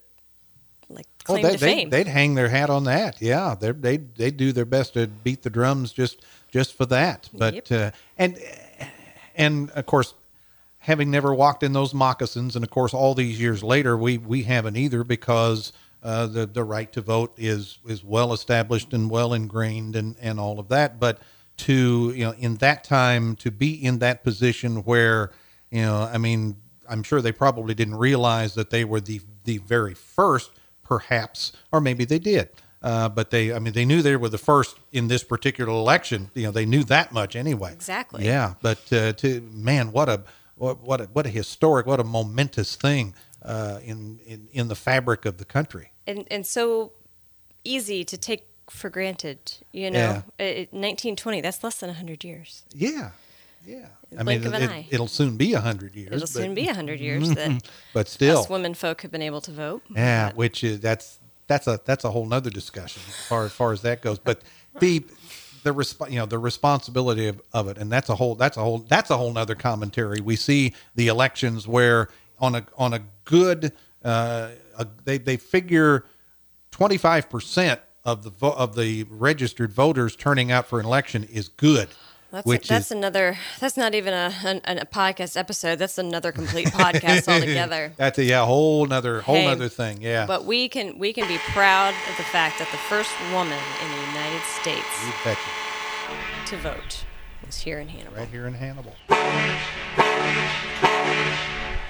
like 0.89 1.05
Oh, 1.21 1.33
claim 1.33 1.43
they, 1.43 1.51
to 1.53 1.57
they, 1.59 1.75
fame. 1.75 1.89
They'd 1.91 2.07
hang 2.07 2.33
their 2.35 2.49
hat 2.49 2.69
on 2.71 2.85
that. 2.85 3.21
Yeah, 3.21 3.55
they 3.59 3.71
they 3.71 3.97
they 3.97 4.31
do 4.31 4.51
their 4.51 4.65
best 4.65 4.95
to 4.95 5.05
beat 5.07 5.43
the 5.43 5.49
drums 5.51 5.91
just 5.91 6.25
just 6.51 6.73
for 6.75 6.85
that. 6.87 7.29
But 7.33 7.53
Yep. 7.69 7.71
uh, 7.71 7.91
and 8.17 8.37
and 9.35 9.69
of 9.71 9.85
course, 9.85 10.15
having 10.79 11.11
never 11.11 11.33
walked 11.33 11.61
in 11.61 11.73
those 11.73 11.93
moccasins, 11.93 12.55
and 12.55 12.65
of 12.65 12.71
course, 12.71 12.93
all 12.93 13.13
these 13.13 13.39
years 13.39 13.63
later, 13.63 13.95
we 13.95 14.17
we 14.17 14.43
haven't 14.43 14.77
either 14.77 15.03
because 15.03 15.71
uh, 16.03 16.27
the 16.27 16.45
the 16.45 16.63
right 16.63 16.91
to 16.93 17.01
vote 17.01 17.33
is 17.37 17.79
is 17.85 18.03
well 18.03 18.33
established 18.33 18.93
and 18.93 19.09
well 19.09 19.33
ingrained 19.33 19.95
and 19.95 20.15
and 20.21 20.39
all 20.39 20.59
of 20.59 20.69
that. 20.69 20.99
But 20.99 21.19
to 21.57 22.13
you 22.15 22.25
know, 22.25 22.33
in 22.37 22.55
that 22.55 22.83
time, 22.83 23.35
to 23.37 23.51
be 23.51 23.73
in 23.73 23.99
that 23.99 24.23
position 24.23 24.77
where 24.77 25.31
you 25.71 25.81
know, 25.81 26.09
I 26.11 26.17
mean, 26.17 26.55
I'm 26.89 27.03
sure 27.03 27.21
they 27.21 27.31
probably 27.31 27.73
didn't 27.73 27.95
realize 27.95 28.55
that 28.55 28.69
they 28.69 28.85
were 28.85 29.01
the 29.01 29.21
the 29.43 29.57
very 29.59 29.93
first, 29.93 30.51
perhaps, 30.83 31.51
or 31.71 31.81
maybe 31.81 32.05
they 32.05 32.19
did. 32.19 32.49
Uh, 32.81 33.09
but 33.09 33.29
they, 33.29 33.53
I 33.53 33.59
mean, 33.59 33.73
they 33.73 33.83
knew 33.83 34.01
they 34.01 34.15
were 34.15 34.29
the 34.29 34.37
first 34.37 34.77
in 34.93 35.09
this 35.09 35.21
particular 35.21 35.69
election. 35.69 36.31
You 36.33 36.43
know, 36.43 36.51
they 36.51 36.65
knew 36.65 36.85
that 36.85 37.11
much 37.11 37.35
anyway. 37.35 37.73
Exactly. 37.73 38.25
Yeah, 38.25 38.53
but 38.61 38.91
uh, 38.93 39.11
to 39.13 39.41
man, 39.51 39.91
what 39.91 40.07
a 40.07 40.23
what 40.55 40.81
what 40.81 41.01
a, 41.01 41.03
what 41.05 41.25
a 41.25 41.29
historic, 41.29 41.85
what 41.85 41.99
a 41.99 42.05
momentous 42.05 42.75
thing 42.77 43.13
uh, 43.43 43.79
in, 43.83 44.19
in 44.25 44.47
in 44.51 44.67
the 44.67 44.75
fabric 44.75 45.25
of 45.25 45.37
the 45.37 45.45
country. 45.45 45.91
and 46.07 46.25
and 46.31 46.45
so 46.45 46.91
easy 47.63 48.03
to 48.03 48.17
take 48.17 48.45
for 48.69 48.89
granted. 48.89 49.39
You 49.71 49.91
know, 49.91 50.23
It- 50.37 50.71
1920. 50.73 51.41
That's 51.41 51.63
less 51.63 51.77
than 51.79 51.89
100 51.89 52.23
years. 52.23 52.63
Yeah, 52.73 53.11
yeah. 53.65 53.87
I 54.17 54.23
Blink 54.23 54.43
mean, 54.43 54.47
of 54.47 54.53
an 54.53 54.61
it, 54.63 54.69
eye. 54.71 54.87
it'll 54.89 55.07
soon 55.07 55.37
be 55.37 55.53
a 55.53 55.59
hundred 55.59 55.95
years. 55.95 56.07
It'll 56.07 56.19
but, 56.21 56.29
soon 56.29 56.53
be 56.55 56.65
100 56.65 56.99
years 56.99 57.29
that 57.35 57.63
but 57.93 58.07
still, 58.07 58.39
us 58.39 58.49
women 58.49 58.73
folk 58.73 59.01
have 59.01 59.11
been 59.11 59.21
able 59.21 59.41
to 59.41 59.51
vote. 59.51 59.81
Yeah, 59.93 60.31
which 60.33 60.63
is 60.63 60.79
that's 60.79 61.19
that's 61.47 61.67
a 61.67 61.79
that's 61.85 62.03
a 62.03 62.11
whole 62.11 62.25
nother 62.25 62.49
discussion 62.49 63.01
as 63.07 63.15
far 63.27 63.45
as 63.45 63.51
far 63.51 63.71
as 63.73 63.81
that 63.83 64.01
goes. 64.01 64.19
But 64.19 64.41
the 64.79 65.03
the 65.63 65.73
resp- 65.73 66.09
you 66.09 66.17
know 66.19 66.25
the 66.25 66.39
responsibility 66.39 67.27
of, 67.27 67.41
of 67.53 67.67
it, 67.67 67.77
and 67.77 67.91
that's 67.91 68.09
a 68.09 68.15
whole 68.15 68.35
that's 68.35 68.57
a 68.57 68.61
whole 68.61 68.79
that's 68.79 69.09
a 69.09 69.17
whole 69.17 69.33
nother 69.33 69.55
commentary. 69.55 70.21
We 70.21 70.35
see 70.35 70.73
the 70.95 71.07
elections 71.07 71.67
where 71.67 72.07
on 72.41 72.55
a 72.55 72.65
on 72.77 72.93
a 72.93 73.01
good 73.25 73.71
uh, 74.03 74.49
a, 74.77 74.87
they 75.05 75.17
they 75.17 75.37
figure 75.37 76.05
twenty 76.71 76.97
five 76.97 77.29
percent 77.29 77.79
of 78.05 78.23
the 78.23 78.29
vo- 78.29 78.53
of 78.53 78.75
the 78.75 79.03
registered 79.09 79.71
voters 79.71 80.15
turning 80.15 80.51
out 80.51 80.65
for 80.67 80.79
an 80.79 80.85
election 80.85 81.23
is 81.25 81.49
good. 81.49 81.89
That's 82.31 82.45
which 82.45 82.67
that's 82.67 82.85
is 82.87 82.91
another. 82.91 83.37
That's 83.59 83.75
not 83.75 83.95
even 83.95 84.13
a, 84.13 84.31
an 84.65 84.77
a 84.77 84.85
podcast 84.85 85.35
episode. 85.35 85.79
That's 85.79 85.97
another 85.97 86.31
complete 86.31 86.67
podcast 86.67 87.27
altogether. 87.33 87.91
that's 87.97 88.19
a 88.19 88.23
yeah 88.23 88.45
whole 88.45 88.85
nother 88.85 89.21
whole 89.21 89.35
Hey, 89.35 89.45
nother 89.47 89.67
thing. 89.67 90.01
Yeah, 90.01 90.27
But 90.27 90.45
we 90.45 90.69
can 90.69 90.99
we 90.99 91.11
can 91.11 91.27
be 91.27 91.39
proud 91.53 91.89
of 92.09 92.17
the 92.17 92.23
fact 92.23 92.59
that 92.59 92.69
the 92.71 92.77
first 92.77 93.09
woman 93.33 93.57
in 93.83 93.89
the 93.91 94.05
United 94.13 94.43
States 94.43 94.85
to 96.51 96.57
vote 96.57 97.03
was 97.45 97.57
here 97.57 97.79
in 97.79 97.87
Hannibal. 97.87 98.17
right 98.17 98.27
here 98.29 98.45
in 98.45 98.53
Hannibal. 98.53 98.93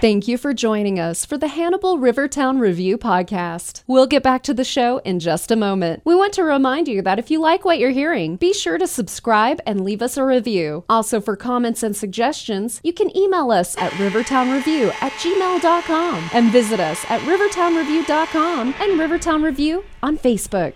Thank 0.01 0.29
you 0.29 0.38
for 0.38 0.53
joining 0.53 0.98
us 0.98 1.25
for 1.25 1.38
the 1.38 1.50
Hannibal 1.50 1.98
Rivertown 2.00 2.58
Review 2.58 2.98
podcast. 2.98 3.84
We'll 3.86 4.08
get 4.08 4.24
back 4.24 4.44
to 4.44 4.53
the 4.53 4.63
show 4.63 5.00
in 5.00 5.20
just 5.20 5.51
a 5.51 5.58
moment. 5.58 6.03
We 6.06 6.15
want 6.15 6.32
to 6.36 6.44
remind 6.46 6.88
you 6.88 7.01
that 7.01 7.20
if 7.20 7.29
you 7.29 7.41
like 7.41 7.65
what 7.65 7.79
you're 7.79 7.89
hearing, 7.89 8.38
be 8.38 8.53
sure 8.53 8.77
to 8.77 8.88
subscribe 8.88 9.60
and 9.65 9.84
leave 9.84 10.01
us 10.01 10.15
a 10.15 10.24
review. 10.24 10.86
Also, 10.88 11.20
for 11.20 11.36
comments 11.36 11.84
and 11.84 11.98
suggestions, 11.98 12.79
you 12.82 12.94
can 12.94 13.13
email 13.13 13.51
us 13.51 13.77
at 13.77 13.91
rivertownreview 13.94 14.94
at 15.01 15.12
gmail.com 15.12 16.29
and 16.32 16.50
visit 16.50 16.79
us 16.79 17.03
at 17.10 17.20
rivertownreview.com 17.24 18.75
and 18.79 18.98
Rivertown 18.98 19.44
Review 19.44 19.84
on 20.01 20.18
Facebook. 20.18 20.75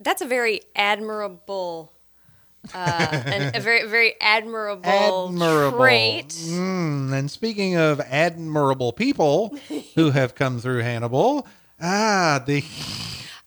That's 0.00 0.22
a 0.22 0.26
very 0.26 0.62
admirable, 0.74 1.92
uh, 2.74 3.22
and 3.26 3.56
a 3.56 3.60
very 3.68 3.86
very 3.86 4.14
admirable, 4.20 4.84
admirable. 4.84 5.78
trait. 5.78 6.28
Mm, 6.28 7.12
and 7.12 7.30
speaking 7.30 7.76
of 7.76 8.00
admirable 8.00 8.92
people 8.92 9.56
who 9.94 10.10
have 10.10 10.34
come 10.34 10.60
through 10.60 10.80
Hannibal, 10.82 11.46
ah, 11.80 12.42
the 12.46 12.64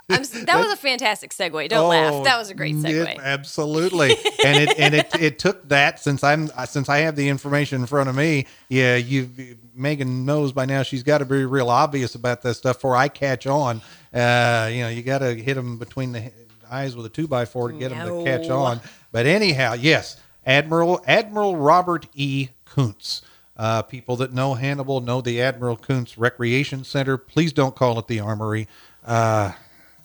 I'm, 0.09 0.23
that 0.45 0.57
was 0.57 0.73
a 0.73 0.75
fantastic 0.75 1.31
segue. 1.31 1.69
Don't 1.69 1.87
laugh. 1.89 2.23
That 2.25 2.37
was 2.37 2.49
a 2.49 2.53
great 2.53 2.75
it- 2.75 2.83
segue. 2.83 3.19
absolutely, 3.23 4.11
and 4.45 4.57
it 4.57 4.79
and 4.79 4.93
it, 4.93 5.09
it 5.19 5.39
took 5.39 5.67
that 5.69 5.99
since 5.99 6.23
I'm 6.23 6.47
since 6.65 6.89
I 6.89 6.99
have 6.99 7.15
the 7.15 7.29
information 7.29 7.81
in 7.81 7.87
front 7.87 8.09
of 8.09 8.15
me. 8.15 8.45
Yeah, 8.69 8.97
you 8.97 9.29
Megan 9.73 10.25
knows 10.25 10.51
by 10.51 10.65
now. 10.65 10.83
She's 10.83 11.03
got 11.03 11.19
to 11.19 11.25
be 11.25 11.45
real 11.45 11.69
obvious 11.69 12.15
about 12.15 12.41
that 12.41 12.55
stuff 12.55 12.77
before 12.77 12.95
I 12.95 13.07
catch 13.07 13.47
on. 13.47 13.81
Uh, 14.13 14.69
you 14.71 14.81
know, 14.81 14.89
you 14.89 15.01
got 15.01 15.19
to 15.19 15.33
hit 15.33 15.53
them 15.53 15.77
between 15.77 16.11
the 16.11 16.31
eyes 16.71 16.95
with 16.95 17.05
a 17.05 17.09
two 17.09 17.27
by 17.27 17.45
four 17.45 17.71
to 17.71 17.77
get 17.77 17.89
them 17.89 18.07
to 18.07 18.23
catch 18.23 18.49
on. 18.49 18.79
But 19.11 19.25
anyhow, 19.25 19.73
yes, 19.73 20.17
Admiral 20.45 21.01
Admiral 21.05 21.57
Robert 21.57 22.07
E. 22.13 22.49
Coontz. 22.65 23.21
Uh, 23.57 23.81
people 23.83 24.15
that 24.15 24.33
know 24.33 24.55
Hannibal 24.55 25.01
know 25.01 25.21
the 25.21 25.41
Admiral 25.41 25.77
Coontz 25.77 26.17
Recreation 26.17 26.83
Center. 26.83 27.17
Please 27.17 27.53
don't 27.53 27.75
call 27.75 27.99
it 27.99 28.07
the 28.07 28.19
Armory. 28.19 28.67
Uh, 29.05 29.51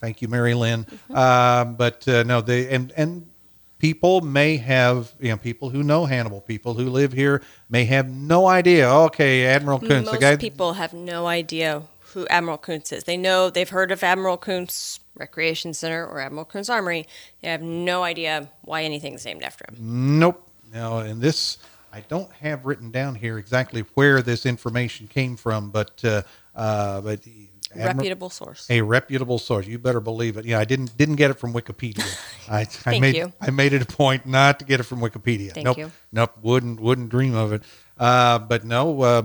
thank 0.01 0.21
you, 0.21 0.29
Mary 0.29 0.53
Lynn. 0.53 0.85
Uh, 1.13 1.65
but 1.79 2.07
uh, 2.09 2.23
no, 2.25 2.41
they 2.41 2.69
and 2.69 2.93
and 2.97 3.27
people 3.79 4.21
may 4.21 4.57
have 4.57 5.15
you 5.21 5.31
know 5.31 5.37
people 5.37 5.71
who 5.71 5.83
know 5.83 6.05
Hannibal, 6.05 6.41
people 6.41 6.75
who 6.75 6.91
live 6.91 7.13
here 7.13 7.43
may 7.71 7.85
have 7.85 8.11
no 8.11 8.47
idea. 8.47 8.91
Okay, 8.91 9.47
Admiral 9.47 9.79
Coontz, 9.81 10.07
Most 10.07 10.13
the 10.13 10.19
guy. 10.19 10.37
people 10.37 10.75
have 10.75 10.93
no 10.93 11.27
idea 11.27 11.83
who 12.13 12.27
Admiral 12.29 12.59
Coontz 12.59 12.93
is. 12.93 13.05
They 13.05 13.17
know 13.17 13.49
they've 13.49 13.69
heard 13.69 13.91
of 13.91 14.03
Admiral 14.03 14.39
Coontz 14.39 14.99
Recreation 15.17 15.75
Center 15.75 16.07
or 16.07 16.21
Admiral 16.21 16.45
Coontz 16.45 16.71
Armory. 16.71 17.07
They 17.43 17.49
have 17.49 17.63
no 17.63 18.03
idea 18.03 18.49
why 18.63 18.85
anything's 18.85 19.25
named 19.25 19.43
after 19.43 19.65
him. 19.69 20.19
Nope. 20.19 20.49
Now, 20.73 20.99
and 20.99 21.21
this, 21.21 21.59
I 21.93 22.01
don't 22.01 22.31
have 22.41 22.67
written 22.67 22.91
down 22.91 23.15
here 23.15 23.39
exactly 23.39 23.85
where 23.95 24.21
this 24.23 24.45
information 24.47 25.07
came 25.07 25.37
from, 25.37 25.71
but 25.71 26.05
uh, 26.05 26.23
uh, 26.55 27.01
but 27.01 27.21
Admiral- 27.73 27.97
Reputable 27.97 28.31
source. 28.31 28.67
a 28.71 28.81
reputable 28.81 29.39
source. 29.39 29.67
You 29.67 29.79
better 29.79 30.01
believe 30.01 30.37
it. 30.37 30.45
Yeah, 30.45 30.59
I 30.59 30.65
didn't 30.65 30.97
didn't 30.97 31.17
get 31.17 31.31
it 31.31 31.35
from 31.35 31.53
Wikipedia. 31.53 32.07
I, 32.51 32.67
I 32.87 32.99
made 33.01 33.17
you. 33.17 33.33
I 33.41 33.51
made 33.51 33.73
it 33.73 33.83
a 33.83 33.87
point 33.87 34.25
not 34.25 34.59
to 34.61 34.65
get 34.65 34.81
it 34.81 34.85
from 34.85 35.01
Wikipedia. 35.01 35.53
Thank 35.53 35.65
nope, 35.65 35.79
you. 35.79 35.93
Nope, 36.13 36.37
wouldn't 36.43 36.81
wouldn't 36.81 37.11
dream 37.11 37.35
of 37.35 37.53
it. 37.53 37.63
Uh, 37.99 38.39
but 38.39 38.65
no, 38.65 39.03
uh, 39.03 39.23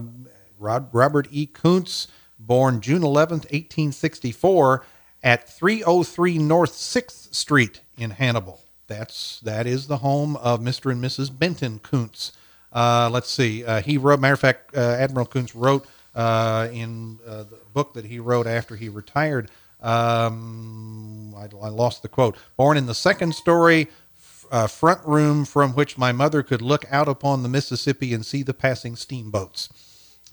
Rod, 0.57 0.89
Robert 0.91 1.27
E. 1.31 1.45
Coontz, 1.47 2.07
born 2.39 2.81
June 2.81 3.03
eleventh, 3.03 3.45
eighteen 3.51 3.91
sixty 3.91 4.31
four, 4.31 4.85
at 5.23 5.49
three 5.49 5.83
oh 5.83 6.03
three 6.03 6.37
North 6.37 6.73
Sixth 6.73 7.33
Street 7.33 7.81
in 7.97 8.11
Hannibal. 8.11 8.61
That's 8.87 9.39
that 9.41 9.67
is 9.67 9.87
the 9.87 9.97
home 9.97 10.35
of 10.37 10.59
Mr. 10.61 10.91
and 10.91 11.03
Mrs. 11.03 11.37
Benton 11.37 11.79
Coontz. 11.79 12.31
Uh, 12.73 13.09
let's 13.11 13.29
see. 13.31 13.65
Uh, 13.65 13.81
he 13.81 13.97
wrote. 13.97 14.19
Matter 14.19 14.33
of 14.35 14.39
fact, 14.39 14.75
uh, 14.75 14.79
Admiral 14.81 15.25
Coontz 15.27 15.53
wrote 15.55 15.85
uh, 16.15 16.69
in 16.71 17.19
uh, 17.27 17.43
the 17.43 17.59
book 17.73 17.93
that 17.93 18.05
he 18.05 18.19
wrote 18.19 18.47
after 18.47 18.75
he 18.75 18.89
retired. 18.89 19.49
Um, 19.81 21.35
I, 21.35 21.43
I 21.63 21.69
lost 21.69 22.01
the 22.01 22.09
quote. 22.09 22.37
Born 22.57 22.77
in 22.77 22.85
the 22.87 22.95
second 22.95 23.35
story 23.35 23.89
f- 24.17 24.45
uh, 24.51 24.67
front 24.67 25.05
room 25.07 25.45
from 25.45 25.73
which 25.73 25.97
my 25.97 26.11
mother 26.11 26.43
could 26.43 26.61
look 26.61 26.85
out 26.91 27.07
upon 27.07 27.43
the 27.43 27.49
Mississippi 27.49 28.13
and 28.13 28.25
see 28.25 28.43
the 28.43 28.53
passing 28.53 28.95
steamboats. 28.95 29.69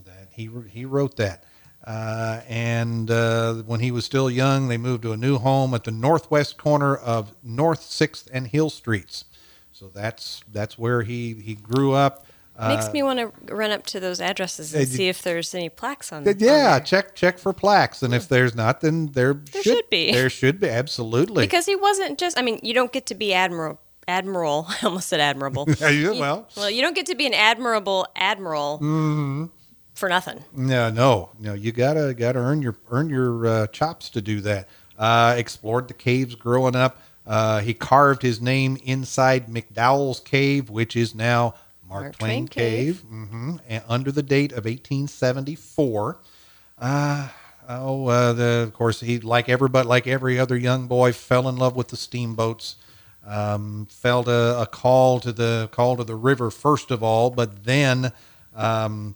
That 0.04 0.28
he 0.32 0.50
he 0.70 0.84
wrote 0.84 1.16
that. 1.16 1.44
Uh, 1.88 2.42
and 2.48 3.10
uh, 3.10 3.54
when 3.66 3.80
he 3.80 3.90
was 3.90 4.04
still 4.04 4.28
young, 4.30 4.68
they 4.68 4.76
moved 4.76 5.02
to 5.02 5.12
a 5.12 5.16
new 5.16 5.38
home 5.38 5.72
at 5.72 5.84
the 5.84 5.90
northwest 5.90 6.58
corner 6.58 6.94
of 6.94 7.32
North 7.42 7.82
Sixth 7.82 8.28
and 8.30 8.46
Hill 8.46 8.68
Streets. 8.68 9.24
So 9.72 9.88
that's 9.94 10.42
that's 10.52 10.76
where 10.76 11.02
he 11.02 11.32
he 11.34 11.54
grew 11.54 11.92
up. 11.94 12.26
Uh, 12.58 12.70
Makes 12.76 12.92
me 12.92 13.02
want 13.04 13.20
to 13.20 13.54
run 13.54 13.70
up 13.70 13.86
to 13.86 14.00
those 14.00 14.20
addresses 14.20 14.74
and 14.74 14.82
uh, 14.82 14.86
see 14.86 15.08
if 15.08 15.22
there's 15.22 15.54
any 15.54 15.68
plaques 15.70 16.12
on. 16.12 16.26
Uh, 16.26 16.30
on 16.32 16.36
Yeah, 16.40 16.70
there. 16.72 16.80
check 16.80 17.14
check 17.14 17.38
for 17.38 17.52
plaques, 17.54 18.02
and 18.02 18.12
if 18.12 18.28
there's 18.28 18.54
not, 18.54 18.80
then 18.82 19.12
there, 19.12 19.32
There 19.32 19.62
should 19.62 19.88
be. 19.88 20.12
There 20.12 20.28
should 20.28 20.58
be 20.60 20.68
absolutely. 20.68 21.44
because 21.46 21.64
he 21.66 21.76
wasn't 21.76 22.18
just. 22.18 22.36
I 22.38 22.42
mean, 22.42 22.58
you 22.62 22.74
don't 22.74 22.92
get 22.92 23.06
to 23.06 23.14
be 23.14 23.32
admiral. 23.32 23.80
Admiral, 24.08 24.66
I 24.68 24.76
almost 24.86 25.08
said 25.08 25.20
admirable. 25.20 25.66
Yeah, 25.80 25.88
you- 25.90 26.14
You- 26.14 26.20
well. 26.20 26.48
well, 26.56 26.68
you 26.68 26.82
don't 26.82 26.94
get 26.96 27.06
to 27.06 27.14
be 27.14 27.26
an 27.26 27.34
admirable 27.34 28.06
admiral 28.16 28.78
Mm-hmm. 28.82 29.44
For 29.98 30.08
nothing. 30.08 30.44
no, 30.54 30.90
no, 30.90 31.30
no. 31.38 31.54
You 31.54 31.72
gotta 31.72 32.14
gotta 32.14 32.38
earn 32.38 32.62
your 32.62 32.76
earn 32.90 33.10
your 33.10 33.46
uh, 33.46 33.66
chops 33.66 34.08
to 34.10 34.22
do 34.22 34.40
that. 34.42 34.68
Uh, 34.98 35.34
explored 35.36 35.88
the 35.88 35.94
caves 35.94 36.34
growing 36.34 36.74
up. 36.74 37.00
Uh, 37.26 37.60
he 37.60 37.74
carved 37.74 38.22
his 38.22 38.40
name 38.40 38.78
inside 38.84 39.48
McDowell's 39.48 40.20
Cave, 40.20 40.70
which 40.70 40.96
is 40.96 41.14
now 41.14 41.54
Mark, 41.86 42.02
Mark 42.04 42.18
Twain, 42.18 42.46
Twain 42.46 42.48
Cave, 42.48 43.00
hmm 43.00 43.56
and 43.68 43.82
under 43.88 44.10
the 44.10 44.22
date 44.22 44.52
of 44.52 44.64
1874. 44.64 46.18
Uh, 46.78 47.28
oh, 47.68 48.06
uh, 48.06 48.32
the, 48.32 48.44
of 48.66 48.72
course, 48.72 49.00
he 49.00 49.18
like 49.18 49.48
everybody, 49.48 49.86
like 49.86 50.06
every 50.06 50.38
other 50.38 50.56
young 50.56 50.86
boy, 50.86 51.12
fell 51.12 51.48
in 51.48 51.56
love 51.56 51.76
with 51.76 51.88
the 51.88 51.96
steamboats. 51.96 52.76
Um, 53.26 53.86
felt 53.90 54.26
a, 54.26 54.62
a 54.62 54.66
call 54.66 55.20
to 55.20 55.32
the 55.32 55.68
call 55.70 55.98
to 55.98 56.04
the 56.04 56.14
river 56.14 56.50
first 56.50 56.90
of 56.90 57.02
all, 57.02 57.28
but 57.28 57.64
then 57.64 58.12
um, 58.54 59.14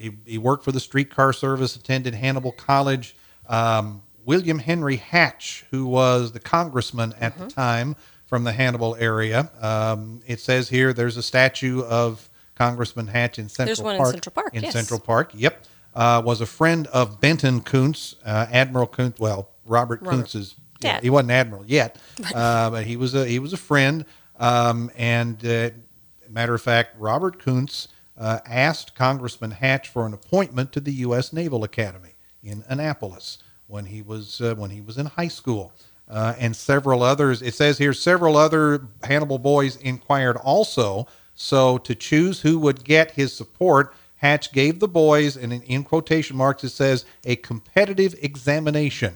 he, 0.00 0.16
he 0.26 0.38
worked 0.38 0.64
for 0.64 0.72
the 0.72 0.80
streetcar 0.80 1.32
service, 1.32 1.76
attended 1.76 2.14
Hannibal 2.14 2.52
College. 2.52 3.16
Um, 3.48 4.02
William 4.24 4.58
Henry 4.58 4.96
Hatch, 4.96 5.64
who 5.70 5.86
was 5.86 6.32
the 6.32 6.40
congressman 6.40 7.14
at 7.20 7.36
the 7.38 7.46
time 7.46 7.96
from 8.26 8.44
the 8.44 8.52
Hannibal 8.52 8.94
area, 8.96 9.50
um, 9.60 10.20
it 10.26 10.40
says 10.40 10.68
here 10.68 10.92
there's 10.92 11.16
a 11.16 11.22
statue 11.22 11.82
of 11.82 12.28
Congressman 12.54 13.06
Hatch 13.06 13.38
in 13.38 13.48
Central 13.48 13.66
There's 13.66 13.82
one 13.82 13.94
in 13.96 14.00
Park. 14.00 14.12
Central 14.12 14.32
Park, 14.34 14.54
In 14.54 14.62
yes. 14.62 14.72
Central 14.72 15.00
Park, 15.00 15.32
yep. 15.34 15.64
Uh, 15.94 16.22
was 16.24 16.40
a 16.40 16.46
friend 16.46 16.86
of 16.88 17.20
Benton 17.20 17.60
Coontz, 17.62 18.14
uh, 18.24 18.46
Admiral 18.52 18.86
Coontz. 18.86 19.18
Well, 19.18 19.48
Robert, 19.64 20.00
Robert. 20.02 20.10
Coontz's. 20.14 20.54
yeah, 20.80 20.92
Dad. 20.94 21.02
he 21.02 21.10
wasn't 21.10 21.32
admiral 21.32 21.64
yet, 21.66 21.96
uh, 22.34 22.70
but 22.70 22.84
he 22.84 22.96
was 22.96 23.14
a 23.14 23.26
he 23.26 23.38
was 23.40 23.52
a 23.52 23.56
friend. 23.56 24.04
Um, 24.38 24.90
and 24.96 25.44
uh, 25.44 25.70
matter 26.28 26.54
of 26.54 26.62
fact, 26.62 26.94
Robert 26.98 27.42
Coontz 27.42 27.88
uh, 28.20 28.38
asked 28.44 28.94
Congressman 28.94 29.50
Hatch 29.50 29.88
for 29.88 30.04
an 30.06 30.12
appointment 30.12 30.72
to 30.72 30.80
the 30.80 30.92
U.S. 30.92 31.32
Naval 31.32 31.64
Academy 31.64 32.14
in 32.44 32.62
Annapolis 32.68 33.38
when 33.66 33.86
he 33.86 34.02
was 34.02 34.40
uh, 34.40 34.54
when 34.54 34.70
he 34.70 34.80
was 34.80 34.98
in 34.98 35.06
high 35.06 35.28
school. 35.28 35.72
Uh, 36.08 36.34
and 36.40 36.56
several 36.56 37.04
others. 37.04 37.40
It 37.40 37.54
says 37.54 37.78
here 37.78 37.92
several 37.92 38.36
other 38.36 38.88
Hannibal 39.04 39.38
boys 39.38 39.76
inquired 39.76 40.36
also. 40.36 41.06
So 41.36 41.78
to 41.78 41.94
choose 41.94 42.40
who 42.40 42.58
would 42.58 42.82
get 42.82 43.12
his 43.12 43.32
support, 43.32 43.94
Hatch 44.16 44.52
gave 44.52 44.80
the 44.80 44.88
boys, 44.88 45.36
and 45.36 45.52
in, 45.52 45.62
in 45.62 45.84
quotation 45.84 46.36
marks 46.36 46.64
it 46.64 46.70
says, 46.70 47.06
a 47.24 47.36
competitive 47.36 48.16
examination, 48.20 49.14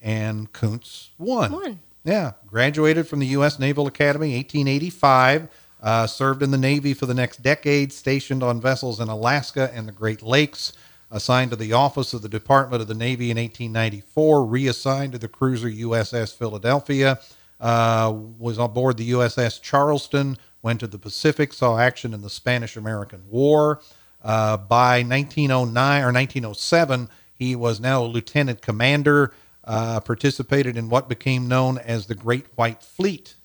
and 0.00 0.52
Coontz 0.52 1.08
won. 1.18 1.52
Won. 1.52 1.80
Yeah, 2.04 2.32
graduated 2.46 3.08
from 3.08 3.18
the 3.18 3.26
U.S. 3.28 3.58
Naval 3.58 3.88
Academy 3.88 4.36
1885. 4.36 5.48
Uh, 5.86 6.04
served 6.04 6.42
in 6.42 6.50
the 6.50 6.58
Navy 6.58 6.92
for 6.94 7.06
the 7.06 7.14
next 7.14 7.44
decade, 7.44 7.92
stationed 7.92 8.42
on 8.42 8.60
vessels 8.60 8.98
in 8.98 9.06
Alaska 9.06 9.70
and 9.72 9.86
the 9.86 9.92
Great 9.92 10.20
Lakes. 10.20 10.72
Assigned 11.12 11.52
to 11.52 11.56
the 11.56 11.74
office 11.74 12.12
of 12.12 12.22
the 12.22 12.28
Department 12.28 12.82
of 12.82 12.88
the 12.88 12.94
Navy 12.94 13.30
in 13.30 13.36
1894, 13.36 14.44
reassigned 14.46 15.12
to 15.12 15.18
the 15.18 15.28
cruiser 15.28 15.70
USS 15.70 16.36
Philadelphia. 16.36 17.20
Uh, 17.60 18.12
was 18.36 18.58
on 18.58 18.72
board 18.72 18.96
the 18.96 19.12
USS 19.12 19.62
Charleston. 19.62 20.36
Went 20.60 20.80
to 20.80 20.88
the 20.88 20.98
Pacific, 20.98 21.52
saw 21.52 21.78
action 21.78 22.12
in 22.12 22.22
the 22.22 22.30
Spanish-American 22.30 23.22
War. 23.30 23.80
Uh, 24.24 24.56
by 24.56 25.04
1909 25.04 26.02
or 26.02 26.12
1907, 26.12 27.08
he 27.32 27.54
was 27.54 27.78
now 27.78 28.02
a 28.02 28.06
lieutenant 28.06 28.60
commander. 28.60 29.32
Uh, 29.62 30.00
participated 30.00 30.76
in 30.76 30.88
what 30.88 31.08
became 31.08 31.46
known 31.46 31.78
as 31.78 32.08
the 32.08 32.16
Great 32.16 32.46
White 32.56 32.82
Fleet, 32.82 33.36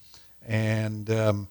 and 0.44 1.12
um, 1.12 1.48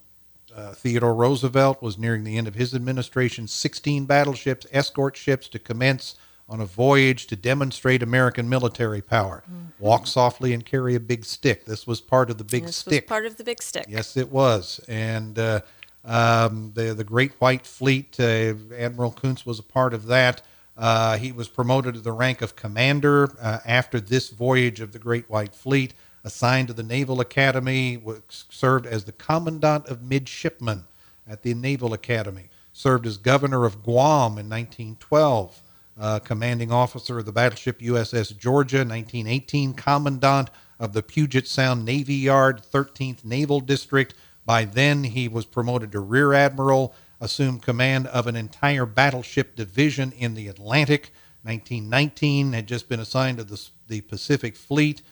uh, 0.55 0.73
Theodore 0.73 1.15
Roosevelt 1.15 1.83
was 1.83 1.99
nearing 1.99 2.25
the 2.25 2.37
end 2.37 2.49
of 2.49 2.55
his 2.55 2.75
administration. 2.75 3.47
16 3.47 4.05
battleships, 4.07 4.67
escort 4.73 5.17
ships 5.17 5.49
to 5.49 5.59
commence 5.59 6.17
on 6.49 6.61
a 6.61 6.67
voyage 6.67 7.29
to 7.29 7.37
demonstrate 7.37 8.03
American 8.03 8.49
military 8.49 9.01
power. 9.01 9.45
Walk 9.79 10.07
softly 10.07 10.53
and 10.53 10.67
carry 10.67 10.97
a 10.97 11.01
big 11.01 11.25
stick. 11.25 11.65
This 11.65 11.87
was 11.87 12.01
part 12.01 12.29
of 12.29 12.39
the 12.39 12.45
big 12.45 12.63
stick. 12.63 12.67
This 12.67 12.77
stick. 12.77 13.05
was 13.05 13.09
part 13.09 13.27
of 13.27 13.37
the 13.37 13.45
big 13.45 13.63
stick. 13.63 13.87
Yes, 13.89 14.17
it 14.17 14.31
was. 14.31 14.81
And 14.89 15.39
uh, 15.39 15.61
um, 16.05 16.73
the 16.75 16.93
the 16.93 17.05
Great 17.05 17.33
White 17.35 17.67
Fleet, 17.67 18.19
uh, 18.19 18.55
Admiral 18.77 19.13
Coontz 19.13 19.47
was 19.47 19.61
a 19.61 19.63
part 19.63 19.95
of 19.95 20.07
that. 20.07 20.43
Uh, 20.77 21.19
he 21.19 21.31
was 21.31 21.47
promoted 21.47 21.95
to 21.95 22.01
the 22.01 22.13
rank 22.13 22.43
of 22.43 22.57
commander 22.57 23.31
uh, 23.41 23.59
after 23.65 24.01
this 24.01 24.31
voyage 24.31 24.81
of 24.81 24.93
the 24.93 24.99
Great 24.99 25.29
White 25.29 25.55
Fleet. 25.55 25.95
Assigned 26.23 26.69
to 26.69 26.75
the 26.75 26.83
Naval 26.83 27.21
Academy, 27.21 28.01
served 28.29 28.87
as 28.87 29.05
the 29.05 29.13
commandant 29.13 29.87
of 29.87 30.03
midshipmen 30.03 30.85
at 31.27 31.43
the 31.43 31.55
Naval 31.55 31.93
Academy. 31.95 32.51
Served 32.73 33.07
as 33.07 33.17
governor 33.17 33.65
of 33.65 33.83
Guam 33.83 34.39
in 34.39 34.49
1912 34.49 35.63
uh, 36.01 36.19
commanding 36.21 36.73
officer 36.73 37.19
of 37.19 37.27
the 37.27 37.33
battleship 37.33 37.81
USS 37.81 38.37
Georgia, 38.37 38.79
1918, 38.79 39.75
commandant 39.75 40.51
of 40.79 40.95
the 40.95 41.03
Puget 41.03 41.47
Sound 41.47 41.85
Navy 41.85 42.15
Yard, 42.15 42.63
13th 42.63 43.25
Naval 43.25 43.61
District. 43.61 44.15
By 44.47 44.65
then, 44.65 45.05
he 45.05 45.29
was 45.29 45.45
promoted 45.45 45.93
to 45.93 46.01
rear 46.01 46.33
admiral, 46.33 46.95
assumed 47.21 47.63
command 47.63 48.07
of 48.07 48.27
an 48.27 48.35
entire 48.35 48.87
battleship 48.87 49.55
division 49.55 50.13
in 50.13 50.35
the 50.35 50.49
Atlantic. 50.49 51.13
1919, 51.43 52.53
had 52.53 52.67
just 52.67 52.89
been 52.89 53.01
assigned 53.01 53.39
to 53.39 53.45
the, 53.45 53.69
the 53.89 54.01
Pacific 54.03 54.57
Fleet, 54.57 55.03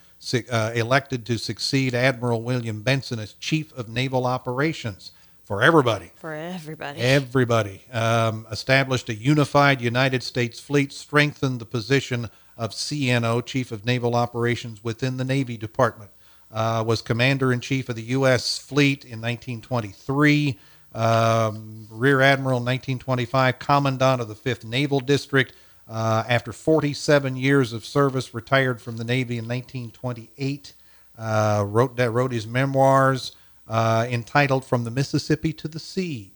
uh, 0.51 0.73
elected 0.75 1.25
to 1.27 1.39
succeed 1.39 1.95
Admiral 1.95 2.43
William 2.43 2.83
Benson 2.83 3.19
as 3.19 3.35
Chief 3.35 3.73
of 3.77 3.89
Naval 3.89 4.27
Operations 4.27 5.13
for 5.49 5.63
everybody. 5.63 6.11
For 6.17 6.35
everybody. 6.35 7.01
Everybody 7.01 7.83
um, 7.91 8.47
established 8.51 9.09
a 9.09 9.15
unified 9.15 9.81
United 9.81 10.23
States 10.23 10.61
fleet, 10.61 10.93
strengthened 10.93 11.59
the 11.59 11.65
position 11.65 12.29
of 12.59 12.73
CNO, 12.73 13.47
Chief 13.47 13.73
of 13.73 13.87
Naval 13.87 14.15
Operations, 14.15 14.85
within 14.85 15.17
the 15.17 15.25
Navy 15.25 15.57
Department. 15.57 16.11
Uh, 16.53 16.85
was 16.87 17.01
Commander 17.01 17.53
in 17.53 17.61
Chief 17.61 17.89
of 17.89 17.97
the 17.97 18.03
U.S. 18.03 18.59
Fleet 18.59 19.05
in 19.05 19.21
1923. 19.21 20.59
Um, 20.95 21.87
Rear 21.91 22.21
Admiral 22.21 22.59
in 22.59 22.65
1925. 22.65 23.59
Commandant 23.59 24.21
of 24.21 24.29
the 24.29 24.35
5th 24.35 24.65
Naval 24.65 25.01
District. 25.01 25.55
Uh, 25.89 26.23
after 26.29 26.53
47 26.53 27.37
years 27.37 27.73
of 27.73 27.85
service, 27.85 28.35
retired 28.35 28.81
from 28.81 28.99
the 28.99 29.05
Navy 29.05 29.39
in 29.39 29.49
1928. 29.49 30.75
Uh, 31.17 31.65
wrote 31.67 31.97
that 31.97 32.11
wrote 32.13 32.31
his 32.31 32.47
memoirs 32.47 33.33
uh, 33.67 34.07
entitled 34.09 34.65
"From 34.65 34.85
the 34.85 34.91
Mississippi 34.91 35.53
to 35.55 35.67
the 35.67 35.81
Sea." 35.81 36.31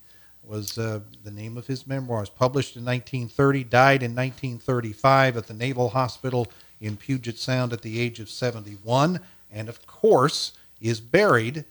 Was 0.44 0.76
uh, 0.76 1.00
the 1.22 1.30
name 1.30 1.56
of 1.56 1.66
his 1.66 1.86
memoirs. 1.86 2.28
Published 2.28 2.76
in 2.76 2.84
1930, 2.84 3.64
died 3.64 4.02
in 4.02 4.10
1935 4.10 5.36
at 5.36 5.46
the 5.46 5.54
Naval 5.54 5.90
Hospital 5.90 6.48
in 6.80 6.96
Puget 6.96 7.38
Sound 7.38 7.72
at 7.72 7.82
the 7.82 8.00
age 8.00 8.18
of 8.18 8.28
71, 8.28 9.20
and 9.52 9.68
of 9.68 9.86
course 9.86 10.52
is 10.80 11.00
buried 11.00 11.64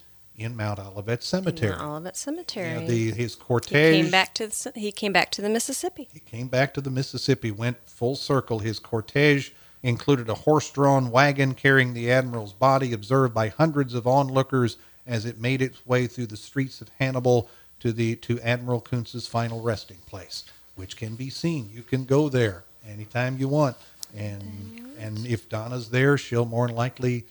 in 0.44 0.56
Mount 0.56 0.80
Olivet 0.80 1.24
Cemetery. 1.24 1.72
Mount 1.72 1.84
Olivet 1.84 2.18
Cemetery. 2.18 2.70
Yeah, 2.70 2.86
the, 2.86 3.12
his 3.12 3.36
he 3.36 3.40
cortege. 3.40 3.72
came 3.72 4.12
back 4.12 4.34
to 4.36 4.48
the, 4.48 4.72
he 4.76 4.92
came 4.92 5.14
back 5.14 5.32
to 5.32 5.42
the 5.42 5.50
Mississippi. 5.50 6.08
He 6.12 6.20
came 6.20 6.48
back 6.48 6.74
to 6.76 6.82
the 6.82 6.90
Mississippi, 6.90 7.52
went 7.52 7.78
full 7.86 8.16
circle. 8.16 8.60
His 8.60 8.80
cortege 8.80 9.52
included 9.84 10.30
a 10.30 10.36
horse 10.36 10.70
drawn 10.72 11.12
wagon 11.12 11.54
carrying 11.54 11.94
the 11.94 12.12
admiral's 12.12 12.54
body, 12.54 12.94
observed 12.94 13.34
by 13.34 13.48
hundreds 13.48 13.94
of 13.94 14.06
onlookers 14.08 14.78
as 15.08 15.26
it 15.26 15.40
made 15.40 15.62
its 15.62 15.86
way 15.86 16.08
through 16.08 16.28
the 16.28 16.38
streets 16.38 16.82
of 16.82 16.90
Hannibal 17.00 17.50
to 17.80 17.92
the 17.92 18.16
to 18.18 18.40
Admiral 18.42 18.80
Coontz's 18.82 19.28
final 19.28 19.62
resting 19.62 19.98
place, 20.06 20.44
which 20.76 20.96
can 20.96 21.16
be 21.16 21.30
seen. 21.30 21.70
You 21.74 21.82
can 21.82 22.06
go 22.06 22.30
there 22.30 22.64
anytime 22.88 23.38
you 23.40 23.48
want. 23.48 23.76
And 24.16 24.96
and 25.00 25.26
if 25.26 25.50
Donna's 25.50 25.90
there, 25.90 26.18
she'll 26.18 26.46
more 26.46 26.68
than 26.68 26.76
likely 26.76 27.26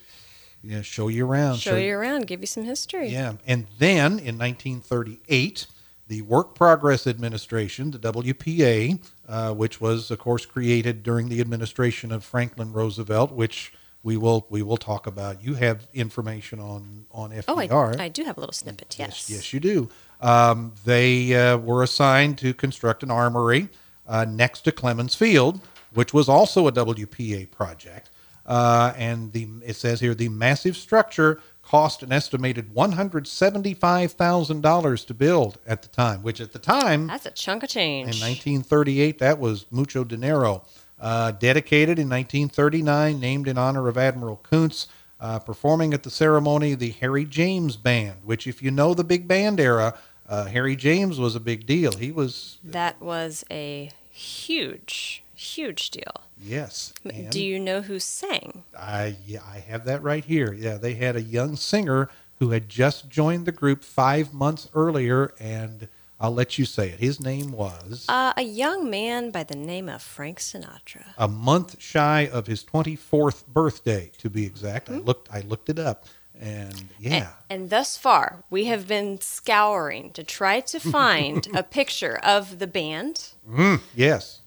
you 0.62 0.76
know, 0.76 0.82
show 0.82 1.08
you 1.08 1.26
around. 1.26 1.56
Show 1.58 1.76
you 1.76 1.96
around, 1.96 2.26
give 2.26 2.40
you 2.40 2.46
some 2.46 2.64
history. 2.64 3.08
Yeah, 3.08 3.34
and 3.46 3.66
then 3.78 4.18
in 4.18 4.38
1938, 4.38 5.66
the 6.08 6.22
Work 6.22 6.54
Progress 6.54 7.06
Administration, 7.06 7.90
the 7.92 7.98
WPA, 7.98 9.00
uh, 9.28 9.54
which 9.54 9.80
was 9.80 10.10
of 10.10 10.18
course 10.18 10.44
created 10.46 11.02
during 11.02 11.28
the 11.28 11.40
administration 11.40 12.12
of 12.12 12.24
Franklin 12.24 12.72
Roosevelt, 12.72 13.32
which 13.32 13.72
we 14.02 14.16
will 14.16 14.46
we 14.50 14.62
will 14.62 14.76
talk 14.76 15.06
about. 15.06 15.42
You 15.42 15.54
have 15.54 15.86
information 15.94 16.58
on 16.58 17.06
on 17.12 17.32
Oh, 17.48 17.54
FDR. 17.56 17.98
I, 18.00 18.04
I 18.04 18.08
do 18.08 18.24
have 18.24 18.36
a 18.36 18.40
little 18.40 18.52
snippet. 18.52 18.96
Yes. 18.98 19.30
Yes, 19.30 19.52
you 19.52 19.60
do. 19.60 19.88
Um, 20.20 20.74
they 20.84 21.34
uh, 21.34 21.56
were 21.56 21.82
assigned 21.82 22.38
to 22.38 22.52
construct 22.52 23.02
an 23.02 23.10
armory 23.10 23.68
uh, 24.06 24.26
next 24.28 24.62
to 24.62 24.72
Clemens 24.72 25.14
Field, 25.14 25.60
which 25.94 26.12
was 26.12 26.28
also 26.28 26.66
a 26.66 26.72
WPA 26.72 27.50
project. 27.50 28.10
Uh, 28.46 28.92
and 28.96 29.32
the 29.32 29.48
it 29.64 29.76
says 29.76 30.00
here 30.00 30.14
the 30.14 30.28
massive 30.28 30.76
structure 30.76 31.40
cost 31.62 32.02
an 32.02 32.10
estimated 32.10 32.74
one 32.74 32.92
hundred 32.92 33.26
seventy-five 33.28 34.12
thousand 34.12 34.60
dollars 34.62 35.04
to 35.04 35.14
build 35.14 35.58
at 35.66 35.82
the 35.82 35.88
time, 35.88 36.22
which 36.22 36.40
at 36.40 36.52
the 36.52 36.58
time 36.58 37.06
That's 37.06 37.26
a 37.26 37.30
chunk 37.30 37.62
of 37.62 37.68
change. 37.68 38.04
in 38.06 38.20
1938, 38.20 39.18
that 39.18 39.38
was 39.38 39.66
mucho 39.70 40.02
dinero. 40.04 40.64
Uh, 40.98 41.30
dedicated 41.30 41.98
in 41.98 42.08
1939, 42.10 43.18
named 43.20 43.48
in 43.48 43.56
honor 43.56 43.88
of 43.88 43.96
Admiral 43.96 44.40
Coontz. 44.50 44.86
Uh, 45.18 45.38
performing 45.38 45.92
at 45.92 46.02
the 46.02 46.08
ceremony, 46.10 46.74
the 46.74 46.90
Harry 46.92 47.26
James 47.26 47.76
Band, 47.76 48.16
which, 48.24 48.46
if 48.46 48.62
you 48.62 48.70
know 48.70 48.94
the 48.94 49.04
big 49.04 49.28
band 49.28 49.60
era, 49.60 49.94
uh, 50.26 50.46
Harry 50.46 50.74
James 50.74 51.18
was 51.20 51.34
a 51.36 51.40
big 51.40 51.66
deal. 51.66 51.92
He 51.92 52.10
was, 52.10 52.56
That 52.64 53.02
was 53.02 53.44
a 53.50 53.90
huge, 54.10 55.22
huge 55.34 55.90
deal. 55.90 56.22
Yes. 56.42 56.92
and 57.04 57.30
Do 57.30 57.42
you 57.42 57.58
know 57.58 57.80
who 57.82 57.98
sang? 57.98 58.64
I, 58.78 59.16
yeah, 59.26 59.40
I 59.46 59.58
have 59.60 59.84
that 59.84 60.02
right 60.02 60.24
here. 60.24 60.52
Yeah, 60.52 60.76
they 60.76 60.94
had 60.94 61.16
a 61.16 61.22
young 61.22 61.56
singer 61.56 62.08
who 62.38 62.50
had 62.50 62.68
just 62.68 63.08
joined 63.10 63.44
the 63.46 63.52
group 63.52 63.84
five 63.84 64.32
months 64.32 64.68
earlier, 64.74 65.34
and 65.38 65.88
I'll 66.18 66.32
let 66.34 66.58
you 66.58 66.64
say 66.64 66.88
it. 66.90 66.98
His 67.00 67.20
name 67.20 67.52
was. 67.52 68.06
Uh, 68.08 68.32
a 68.36 68.42
young 68.42 68.88
man 68.90 69.30
by 69.30 69.42
the 69.44 69.56
name 69.56 69.88
of 69.88 70.02
Frank 70.02 70.38
Sinatra. 70.38 71.04
a 71.18 71.28
month 71.28 71.76
shy 71.80 72.26
of 72.32 72.46
his 72.46 72.64
24th 72.64 73.46
birthday 73.46 74.10
to 74.18 74.28
be 74.30 74.44
exact 74.46 74.90
i 74.90 74.96
looked 74.96 75.28
i 75.32 75.40
looked 75.40 75.68
it 75.70 75.78
up 75.78 76.04
and 76.40 76.84
yeah 76.98 77.32
And, 77.50 77.62
and 77.62 77.70
thus 77.70 77.96
far, 77.98 78.44
we 78.48 78.64
have 78.66 78.86
been 78.88 79.20
scouring 79.20 80.10
to 80.12 80.24
try 80.24 80.60
to 80.60 80.80
find 80.80 81.46
a 81.54 81.62
picture 81.62 82.18
of 82.22 82.58
the 82.58 82.66
band. 82.66 83.30
Mm, 83.48 83.80
yes 83.94 84.39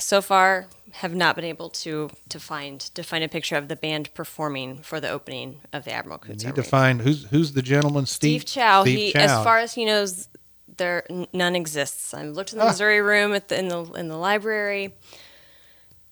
So 0.00 0.20
far, 0.20 0.66
have 0.92 1.14
not 1.14 1.36
been 1.36 1.44
able 1.44 1.68
to 1.70 2.10
to 2.28 2.40
find 2.40 2.80
to 2.80 3.02
find 3.02 3.22
a 3.22 3.28
picture 3.28 3.56
of 3.56 3.68
the 3.68 3.76
band 3.76 4.12
performing 4.14 4.78
for 4.78 4.98
the 5.00 5.08
opening 5.08 5.60
of 5.72 5.84
the 5.84 5.92
Admiral 5.92 6.18
Coontz 6.18 6.44
need 6.44 6.54
to 6.56 6.62
find 6.62 7.02
who's 7.02 7.24
who's 7.26 7.52
the 7.52 7.62
gentleman 7.62 8.06
steve, 8.06 8.42
Steve 8.42 8.46
Chow. 8.46 8.82
Steve 8.82 8.98
he, 8.98 9.12
Chow. 9.12 9.20
as 9.20 9.44
far 9.44 9.58
as 9.58 9.74
he 9.74 9.84
knows, 9.84 10.28
there 10.76 11.04
none 11.32 11.54
exists. 11.54 12.12
I 12.14 12.24
looked 12.24 12.52
in 12.52 12.58
the 12.58 12.64
Ah. 12.64 12.68
Missouri 12.68 13.00
room 13.00 13.32
at 13.32 13.48
the 13.48 13.58
in 13.58 13.68
the 13.68 13.84
in 13.92 14.08
the 14.08 14.16
library. 14.16 14.94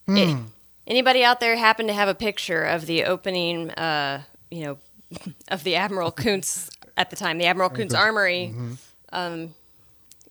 Hmm. 0.07 0.17
Eh, 0.17 0.37
anybody 0.87 1.25
out 1.25 1.41
there 1.41 1.57
happen 1.57 1.87
to 1.89 1.93
have 1.95 2.09
a 2.09 2.15
picture 2.15 2.63
of 2.63 2.87
the 2.87 3.05
opening? 3.05 3.71
Uh, 3.71 4.23
you 4.51 4.65
know, 4.65 4.79
of 5.49 5.65
the 5.65 5.75
Admiral 5.77 6.13
Coontz 6.13 6.71
at 6.97 7.11
the 7.11 7.17
time, 7.17 7.39
the 7.39 7.47
Admiral 7.47 7.71
Coontz 7.71 7.95
Armory. 7.95 8.53
Mm-hmm. 8.53 8.73
Um, 9.13 9.55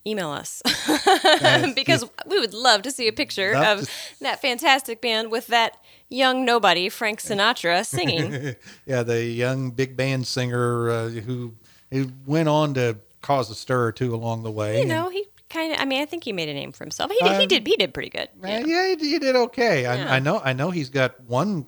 email 0.05 0.31
us 0.31 0.61
because 1.75 2.03
we 2.27 2.39
would 2.39 2.53
love 2.53 2.81
to 2.83 2.91
see 2.91 3.07
a 3.07 3.13
picture 3.13 3.53
of 3.55 3.81
to- 3.81 3.91
that 4.21 4.41
fantastic 4.41 5.01
band 5.01 5.31
with 5.31 5.47
that 5.47 5.77
young 6.09 6.43
nobody 6.45 6.89
Frank 6.89 7.21
Sinatra 7.21 7.85
singing. 7.95 8.55
yeah 8.85 9.03
the 9.03 9.23
young 9.23 9.71
big 9.71 9.95
band 9.95 10.27
singer 10.27 10.89
uh, 10.89 11.09
who 11.09 11.53
who 11.91 12.11
went 12.25 12.49
on 12.49 12.73
to 12.73 12.97
cause 13.21 13.49
a 13.49 13.55
stir 13.55 13.85
or 13.87 13.91
two 13.91 14.13
along 14.13 14.43
the 14.43 14.51
way 14.51 14.79
you 14.81 14.85
know, 14.85 15.09
he 15.09 15.25
kind 15.49 15.71
of. 15.73 15.79
I 15.79 15.85
mean, 15.85 16.01
I 16.01 16.05
think 16.05 16.23
he 16.23 16.33
made 16.33 16.49
a 16.49 16.53
name 16.53 16.71
for 16.71 16.83
himself. 16.83 17.11
He 17.11 17.17
did. 17.21 17.37
he 17.37 17.43
Um, 17.43 17.47
did. 17.47 17.67
He 17.67 17.75
did 17.77 17.93
pretty 17.93 18.09
good. 18.09 18.27
And, 18.43 18.65
uh, 18.65 18.67
yeah, 18.67 18.95
he, 18.99 19.09
he 19.11 19.19
did 19.19 19.35
okay 19.35 19.83
Yeah. 19.83 20.11
I, 20.11 20.15
I 20.15 20.19
know 20.19 20.41
i 20.43 20.51
know 20.53 20.71
he's 20.71 20.89
got 20.89 21.19
one 21.21 21.67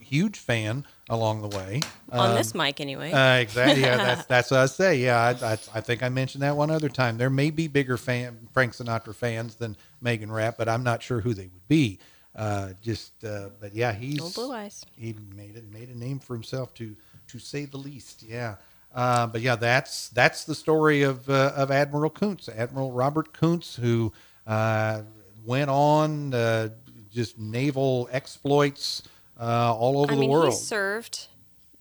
huge 0.00 0.38
fan 0.38 0.84
along 1.12 1.42
the 1.42 1.56
way 1.56 1.80
on 2.10 2.34
this 2.34 2.54
mic 2.54 2.80
anyway. 2.80 3.12
Uh, 3.12 3.36
exactly. 3.36 3.82
Yeah, 3.82 3.98
that's 3.98 4.24
that's 4.26 4.50
what 4.50 4.60
I 4.60 4.66
say. 4.66 4.96
Yeah, 4.96 5.20
I, 5.20 5.46
I, 5.46 5.52
I 5.74 5.80
think 5.80 6.02
I 6.02 6.08
mentioned 6.08 6.42
that 6.42 6.56
one 6.56 6.70
other 6.70 6.88
time. 6.88 7.18
There 7.18 7.30
may 7.30 7.50
be 7.50 7.68
bigger 7.68 7.98
fan 7.98 8.48
Frank 8.52 8.72
Sinatra 8.72 9.14
fans 9.14 9.56
than 9.56 9.76
Megan 10.00 10.32
Rapp, 10.32 10.56
but 10.56 10.68
I'm 10.68 10.82
not 10.82 11.02
sure 11.02 11.20
who 11.20 11.34
they 11.34 11.44
would 11.44 11.68
be. 11.68 11.98
Uh, 12.34 12.70
just, 12.80 13.12
uh, 13.24 13.50
but 13.60 13.74
yeah, 13.74 13.92
he's 13.92 14.20
Old 14.20 14.34
blue 14.34 14.52
eyes. 14.52 14.86
He 14.96 15.14
made 15.36 15.56
it 15.56 15.70
made 15.70 15.90
a 15.90 15.98
name 15.98 16.18
for 16.18 16.32
himself 16.32 16.72
to 16.74 16.96
to 17.28 17.38
say 17.38 17.66
the 17.66 17.76
least. 17.76 18.22
Yeah. 18.22 18.56
Uh, 18.94 19.26
but 19.26 19.42
yeah, 19.42 19.56
that's 19.56 20.08
that's 20.08 20.44
the 20.44 20.54
story 20.54 21.02
of 21.02 21.28
uh, 21.28 21.52
of 21.54 21.70
Admiral 21.70 22.10
Coontz, 22.10 22.48
Admiral 22.48 22.90
Robert 22.90 23.32
Coontz, 23.32 23.74
who 23.74 24.12
uh, 24.46 25.02
went 25.44 25.70
on 25.70 26.32
uh, 26.32 26.70
just 27.12 27.38
naval 27.38 28.08
exploits 28.12 29.02
uh, 29.40 29.74
all 29.74 29.98
over 30.02 30.12
I 30.12 30.16
mean, 30.16 30.28
the 30.30 30.32
world. 30.32 30.46
he 30.50 30.54
served 30.54 31.28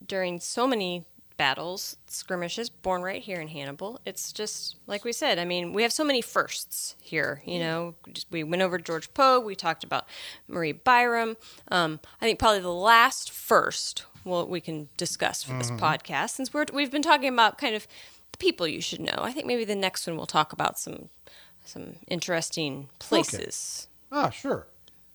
during 0.05 0.39
so 0.39 0.67
many 0.67 1.05
battles, 1.37 1.97
skirmishes, 2.05 2.69
born 2.69 3.01
right 3.01 3.21
here 3.21 3.41
in 3.41 3.47
Hannibal. 3.47 3.99
It's 4.05 4.31
just 4.31 4.75
like 4.85 5.03
we 5.03 5.11
said. 5.11 5.39
I 5.39 5.45
mean, 5.45 5.73
we 5.73 5.81
have 5.81 5.91
so 5.91 6.03
many 6.03 6.21
firsts 6.21 6.95
here. 7.01 7.41
You 7.45 7.59
know, 7.59 7.95
we 8.29 8.43
went 8.43 8.61
over 8.61 8.77
George 8.77 9.11
Pogue. 9.13 9.43
We 9.43 9.55
talked 9.55 9.83
about 9.83 10.05
Marie 10.47 10.73
Byrum. 10.73 11.37
Um, 11.71 11.99
I 12.21 12.25
think 12.25 12.37
probably 12.37 12.59
the 12.59 12.69
last 12.73 13.31
first 13.31 14.05
well 14.23 14.45
we 14.45 14.61
can 14.61 14.87
discuss 14.97 15.41
for 15.43 15.53
this 15.57 15.71
Mm-hmm. 15.71 15.83
podcast, 15.83 16.31
since 16.31 16.53
we're 16.53 16.65
we've 16.73 16.91
been 16.91 17.01
talking 17.01 17.29
about 17.33 17.57
kind 17.57 17.73
of 17.75 17.87
the 18.33 18.37
people 18.37 18.67
you 18.67 18.81
should 18.81 18.99
know. 19.01 19.15
I 19.17 19.31
think 19.31 19.47
maybe 19.47 19.65
the 19.65 19.75
next 19.75 20.05
one 20.05 20.15
we'll 20.17 20.27
talk 20.27 20.53
about 20.53 20.77
some 20.77 21.09
some 21.65 21.95
interesting 22.07 22.89
places. 22.99 23.87
Ah, 24.11 24.29
sure. 24.29 24.67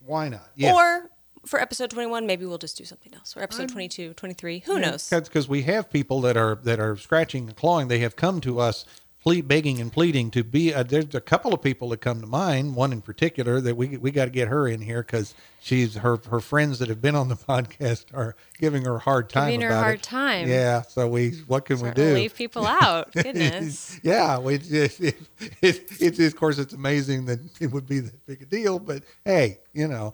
Why 0.05 0.29
not? 0.29 0.49
Yeah. 0.57 0.75
Or 0.75 1.11
for 1.47 1.61
episode 1.61 1.91
21, 1.91 2.27
maybe 2.27 2.45
we'll 2.45 2.59
just 2.59 2.77
do 2.77 2.85
something 2.85 3.15
else. 3.15 3.37
Or 3.37 3.43
episode 3.43 3.69
22, 3.69 4.15
23, 4.15 4.61
who 4.61 4.79
knows? 4.79 5.09
Because 5.09 5.49
we 5.49 5.63
have 5.63 5.91
people 5.91 6.21
that 6.23 6.37
are 6.37 6.57
that 6.65 6.81
are 6.81 6.97
scratching 6.97 7.49
and 7.49 7.57
clawing. 7.57 7.89
They 7.89 8.01
have 8.01 8.17
come 8.17 8.41
to 8.43 8.61
us, 8.61 8.85
plead, 9.23 9.49
begging 9.49 9.81
and 9.81 9.93
pleading 9.93 10.31
to 10.33 10.45
be. 10.45 10.75
Uh, 10.75 10.83
there's 10.83 11.15
a 11.15 11.21
couple 11.21 11.55
of 11.55 11.63
people 11.63 11.89
that 11.91 12.01
come 12.01 12.21
to 12.21 12.27
mind. 12.27 12.77
One 12.77 12.93
in 12.93 13.01
particular 13.01 13.61
that 13.61 13.77
we 13.77 13.97
we 13.97 14.11
got 14.11 14.27
to 14.27 14.31
get 14.31 14.49
her 14.49 14.69
in 14.69 14.83
here 14.83 15.03
because 15.03 15.35
she's 15.61 15.97
her 15.97 16.19
her 16.31 16.41
friends 16.41 16.79
that 16.81 16.89
have 16.89 17.01
been 17.01 17.15
on 17.15 17.29
the 17.29 17.35
podcast 17.49 18.07
are 18.15 18.37
giving 18.59 18.85
her 18.85 18.97
a 18.97 19.01
hard 19.01 19.29
time. 19.29 19.51
Giving 19.51 19.63
her 19.63 19.75
a 19.75 19.79
hard 19.79 19.97
it. 19.97 20.03
time. 20.03 20.49
Yeah. 20.49 20.83
So 20.83 21.09
we 21.09 21.31
what 21.47 21.65
can 21.65 21.81
we 21.81 21.91
do? 21.91 22.15
leave 22.15 22.35
people 22.35 22.67
out. 22.67 23.13
Goodness. 23.15 23.99
yeah, 24.03 24.39
we 24.39 24.55
it, 24.71 25.01
it, 25.01 25.17
it, 25.63 25.91
it's 26.01 26.19
of 26.19 26.37
course 26.37 26.59
it's 26.59 26.73
amazing 26.73 27.27
that 27.27 27.41
it 27.61 27.73
would 27.73 27.87
be 27.87 28.01
that 28.01 28.27
big 28.27 28.43
a 28.43 28.47
deal, 28.47 28.79
but 28.79 29.03
hey, 29.25 29.59
you 29.73 29.89
know, 29.89 30.13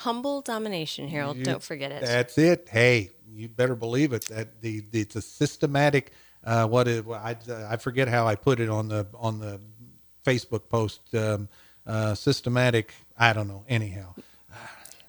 Humble 0.00 0.40
domination, 0.42 1.08
Harold. 1.08 1.36
You- 1.36 1.44
Don't 1.44 1.62
forget 1.62 1.92
it. 1.92 2.02
That's 2.02 2.38
it. 2.38 2.68
Hey, 2.70 3.10
you 3.32 3.48
better 3.48 3.74
believe 3.74 4.12
it. 4.12 4.26
That 4.26 4.60
the, 4.60 4.80
the 4.90 5.00
it's 5.02 5.16
a 5.16 5.22
systematic. 5.22 6.12
Uh, 6.42 6.66
what 6.66 6.88
is 6.88 7.02
I 7.06 7.36
I 7.68 7.76
forget 7.76 8.08
how 8.08 8.26
I 8.26 8.34
put 8.34 8.60
it 8.60 8.68
on 8.70 8.88
the 8.88 9.06
on 9.18 9.40
the 9.40 9.60
Facebook 10.24 10.68
post. 10.68 11.14
Um, 11.14 11.48
uh, 11.86 12.14
systematic. 12.14 12.94
I 13.18 13.32
don't 13.32 13.48
know. 13.48 13.64
Anyhow. 13.68 14.14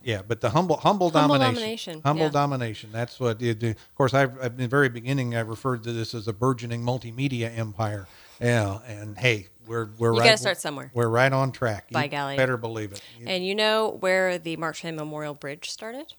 Yeah, 0.04 0.24
but 0.28 0.42
the 0.42 0.50
humble, 0.50 0.78
humble, 0.78 1.12
Humble 1.12 1.36
domination, 1.38 1.54
domination, 1.62 2.02
humble 2.04 2.24
yeah. 2.24 2.30
domination. 2.32 2.90
That's 2.92 3.20
what 3.20 3.40
it. 3.40 3.60
do. 3.60 3.70
Of 3.70 3.96
course, 3.96 4.16
I've, 4.16 4.36
I've 4.42 4.54
in 4.54 4.58
the 4.58 4.68
very 4.68 4.90
beginning 4.90 5.36
I 5.36 5.42
referred 5.42 5.84
to 5.84 5.94
this 5.94 6.16
as 6.16 6.28
a 6.28 6.34
burgeoning 6.34 6.82
multimedia 6.82 7.56
empire. 7.56 8.08
Yeah, 8.42 8.80
and 8.88 9.16
hey, 9.16 9.50
we're 9.68 9.90
we're 9.98 10.14
You 10.14 10.20
right. 10.20 10.26
gotta 10.26 10.38
start 10.38 10.58
somewhere. 10.58 10.92
We're 10.94 11.08
right 11.08 11.32
on 11.32 11.52
track. 11.52 11.90
By 11.92 12.06
you 12.06 12.10
golly. 12.10 12.38
better 12.38 12.58
believe 12.58 12.92
it. 12.94 13.02
You- 13.20 13.28
And 13.28 13.46
you 13.46 13.56
know 13.56 13.98
where 14.00 14.38
the 14.38 14.58
Mark 14.58 14.78
Twain 14.78 14.96
Memorial 14.96 15.34
Bridge 15.34 15.70
started? 15.70 16.14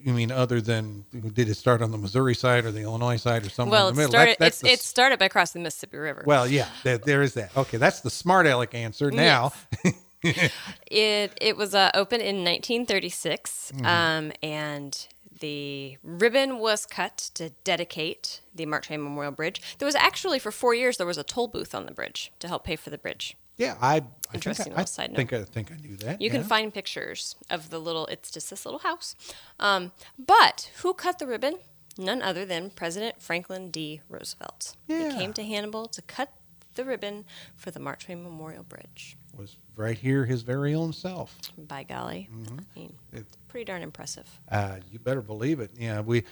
You 0.00 0.12
mean 0.12 0.30
other 0.30 0.60
than 0.60 1.06
did 1.32 1.48
it 1.48 1.54
start 1.54 1.80
on 1.80 1.90
the 1.90 1.96
Missouri 1.96 2.34
side 2.34 2.66
or 2.66 2.70
the 2.72 2.82
Illinois 2.82 3.16
side 3.16 3.46
or 3.46 3.48
somewhere 3.48 3.78
Well, 3.80 3.88
in 3.88 3.92
it 3.92 3.96
the 3.96 4.00
middle? 4.02 4.10
started. 4.12 4.36
That- 4.38 4.52
the 4.52 4.68
it 4.70 4.80
started 4.80 5.18
by 5.18 5.28
crossing 5.28 5.62
the 5.62 5.64
Mississippi 5.64 5.96
River. 5.96 6.24
Well, 6.26 6.46
yeah, 6.46 6.68
there, 6.82 6.98
there 6.98 7.22
is 7.22 7.32
that. 7.34 7.56
Okay, 7.56 7.78
that's 7.78 8.00
the 8.00 8.10
smart 8.10 8.46
aleck 8.46 8.74
answer. 8.74 9.10
Now, 9.10 9.52
it 10.22 11.32
it 11.40 11.56
was 11.56 11.74
uh, 11.74 11.90
opened 11.94 12.22
in 12.22 12.44
1936, 12.44 13.72
um, 13.82 14.32
and 14.42 15.06
the 15.44 15.98
ribbon 16.02 16.58
was 16.58 16.86
cut 16.86 17.18
to 17.34 17.50
dedicate 17.64 18.40
the 18.54 18.64
Mark 18.64 18.86
Twain 18.86 19.02
Memorial 19.02 19.30
Bridge. 19.30 19.60
There 19.78 19.84
was 19.84 19.94
actually 19.94 20.38
for 20.38 20.50
four 20.50 20.74
years 20.74 20.96
there 20.96 21.06
was 21.06 21.18
a 21.18 21.22
toll 21.22 21.48
booth 21.48 21.74
on 21.74 21.84
the 21.84 21.92
bridge 21.92 22.32
to 22.38 22.48
help 22.48 22.64
pay 22.64 22.76
for 22.76 22.88
the 22.88 22.96
bridge. 22.96 23.36
Yeah, 23.58 23.76
I, 23.78 23.96
I 23.96 24.02
Interesting 24.32 24.64
think 24.64 24.76
I, 24.76 24.80
little 24.80 24.86
side 24.86 25.10
note. 25.10 25.16
think 25.18 25.32
I 25.34 25.44
think 25.44 25.70
I 25.70 25.76
knew 25.76 25.96
that. 25.98 26.22
You 26.22 26.30
can 26.30 26.44
find 26.44 26.72
pictures 26.72 27.36
of 27.50 27.68
the 27.68 27.78
little. 27.78 28.06
It's 28.06 28.30
just 28.30 28.48
this 28.48 28.64
little 28.64 28.80
house. 28.80 29.14
Um, 29.60 29.92
but 30.18 30.70
who 30.80 30.94
cut 30.94 31.18
the 31.18 31.26
ribbon? 31.26 31.58
None 31.98 32.22
other 32.22 32.46
than 32.46 32.70
President 32.70 33.20
Franklin 33.20 33.70
D. 33.70 34.00
Roosevelt. 34.08 34.74
Yeah. 34.88 35.10
He 35.12 35.18
came 35.18 35.34
to 35.34 35.44
Hannibal 35.44 35.86
to 35.88 36.00
cut 36.02 36.32
the 36.74 36.84
ribbon 36.84 37.24
for 37.56 37.70
the 37.70 37.80
Mark 37.80 38.00
Twain 38.00 38.22
Memorial 38.22 38.62
Bridge. 38.64 39.16
was 39.36 39.56
right 39.76 39.98
here 39.98 40.24
his 40.24 40.42
very 40.42 40.74
own 40.74 40.92
self. 40.92 41.36
By 41.58 41.82
golly, 41.82 42.28
Mm-hmm. 42.32 42.58
I 42.58 42.78
mean, 42.78 42.92
It's- 43.12 43.36
pretty 43.48 43.64
darn 43.64 43.82
impressive. 43.82 44.28
Uh, 44.50 44.76
you 44.90 44.98
better 44.98 45.22
believe 45.22 45.60
it. 45.60 45.70
Yeah, 45.76 46.00
we, 46.00 46.24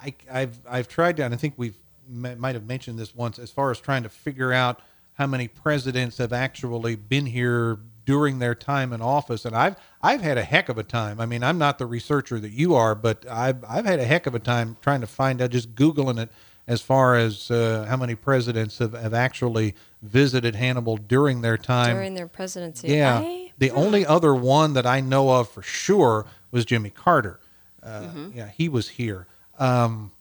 I, 0.00 0.14
I've 0.30 0.58
I've 0.68 0.88
tried 0.88 1.16
to, 1.18 1.24
and 1.24 1.34
I 1.34 1.36
think 1.36 1.54
we've 1.56 1.76
might 2.08 2.54
have 2.54 2.66
mentioned 2.66 2.98
this 2.98 3.14
once. 3.14 3.38
As 3.38 3.50
far 3.50 3.70
as 3.70 3.80
trying 3.80 4.02
to 4.02 4.08
figure 4.08 4.52
out 4.52 4.80
how 5.14 5.26
many 5.26 5.46
presidents 5.48 6.18
have 6.18 6.32
actually 6.32 6.96
been 6.96 7.26
here 7.26 7.78
during 8.04 8.38
their 8.40 8.54
time 8.56 8.92
in 8.92 9.00
office, 9.00 9.44
and 9.44 9.54
I've 9.54 9.76
I've 10.02 10.20
had 10.20 10.36
a 10.38 10.42
heck 10.44 10.68
of 10.68 10.78
a 10.78 10.82
time. 10.82 11.20
I 11.20 11.26
mean, 11.26 11.42
I'm 11.44 11.58
not 11.58 11.78
the 11.78 11.86
researcher 11.86 12.40
that 12.40 12.50
you 12.50 12.74
are, 12.74 12.94
but 12.96 13.24
I've 13.30 13.64
I've 13.68 13.84
had 13.86 13.98
a 14.00 14.04
heck 14.04 14.26
of 14.26 14.34
a 14.34 14.40
time 14.40 14.76
trying 14.82 15.00
to 15.02 15.06
find 15.06 15.40
out, 15.40 15.50
just 15.50 15.74
googling 15.76 16.20
it, 16.20 16.30
as 16.72 16.80
far 16.80 17.14
as 17.16 17.50
uh, 17.50 17.84
how 17.88 17.96
many 17.96 18.14
presidents 18.14 18.78
have, 18.78 18.94
have 18.94 19.12
actually 19.12 19.74
visited 20.00 20.54
Hannibal 20.54 20.96
during 20.96 21.42
their 21.42 21.58
time. 21.58 21.94
During 21.94 22.14
their 22.14 22.26
presidency. 22.26 22.88
Yeah. 22.88 23.18
I- 23.18 23.52
the 23.58 23.70
only 23.70 24.04
other 24.06 24.34
one 24.34 24.72
that 24.72 24.86
I 24.86 25.00
know 25.00 25.30
of 25.30 25.48
for 25.50 25.62
sure 25.62 26.26
was 26.50 26.64
Jimmy 26.64 26.90
Carter. 26.90 27.38
Uh, 27.82 28.00
Mm-hmm. 28.02 28.38
Yeah, 28.38 28.48
he 28.48 28.68
was 28.68 28.88
here. 28.88 29.26
Um, 29.58 30.12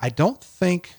I 0.00 0.08
don't 0.08 0.42
think 0.42 0.94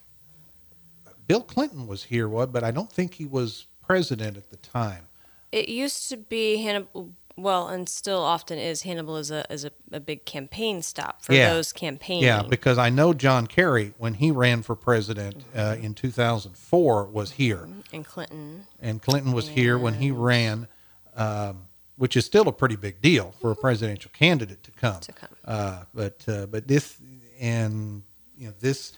Bill 1.28 1.42
Clinton 1.42 1.88
was 1.88 2.04
here, 2.04 2.30
what? 2.30 2.54
But 2.54 2.64
I 2.64 2.72
don't 2.72 2.92
think 2.92 3.16
he 3.16 3.26
was 3.26 3.66
president 3.82 4.38
at 4.38 4.50
the 4.52 4.58
time. 4.58 5.08
It 5.52 5.68
used 5.70 6.08
to 6.10 6.18
be 6.18 6.62
Hannibal. 6.62 7.12
Well, 7.38 7.68
and 7.68 7.90
still 7.90 8.22
often 8.24 8.58
is 8.58 8.84
Hannibal 8.84 9.18
is 9.18 9.30
a 9.30 9.46
is 9.52 9.66
a, 9.66 9.72
a 9.92 10.00
big 10.00 10.26
campaign 10.26 10.82
stop 10.82 11.22
for 11.22 11.34
Yeah. 11.34 11.54
those 11.54 11.74
campaigning. 11.74 12.24
Yeah, 12.24 12.44
because 12.44 12.78
I 12.78 12.90
know 12.90 13.14
John 13.14 13.46
Kerry 13.48 13.94
when 13.98 14.16
he 14.16 14.32
ran 14.32 14.64
for 14.64 14.76
president 14.76 15.44
uh, 15.56 15.76
in 15.82 15.94
2004 15.96 17.06
was 17.06 17.32
here, 17.32 17.68
and 17.92 18.06
Clinton. 18.06 18.68
and 18.82 19.02
Clinton 19.02 19.34
was 19.34 19.50
here 19.50 19.78
when 19.78 19.96
he 19.96 20.12
ran, 20.12 20.68
um, 21.16 21.68
which 21.98 22.16
is 22.16 22.26
still 22.26 22.48
a 22.48 22.54
pretty 22.54 22.78
big 22.78 23.02
deal 23.02 23.34
for 23.42 23.52
a 23.52 23.56
presidential 23.56 24.12
candidate 24.14 24.64
to 24.64 24.72
come. 24.72 25.02
To 25.02 25.12
come. 25.12 25.30
Uh, 25.44 25.84
but 25.94 26.24
uh, 26.28 26.46
but 26.46 26.68
this 26.70 26.98
and 27.42 28.02
you 28.38 28.48
know 28.48 28.54
this, 28.62 28.94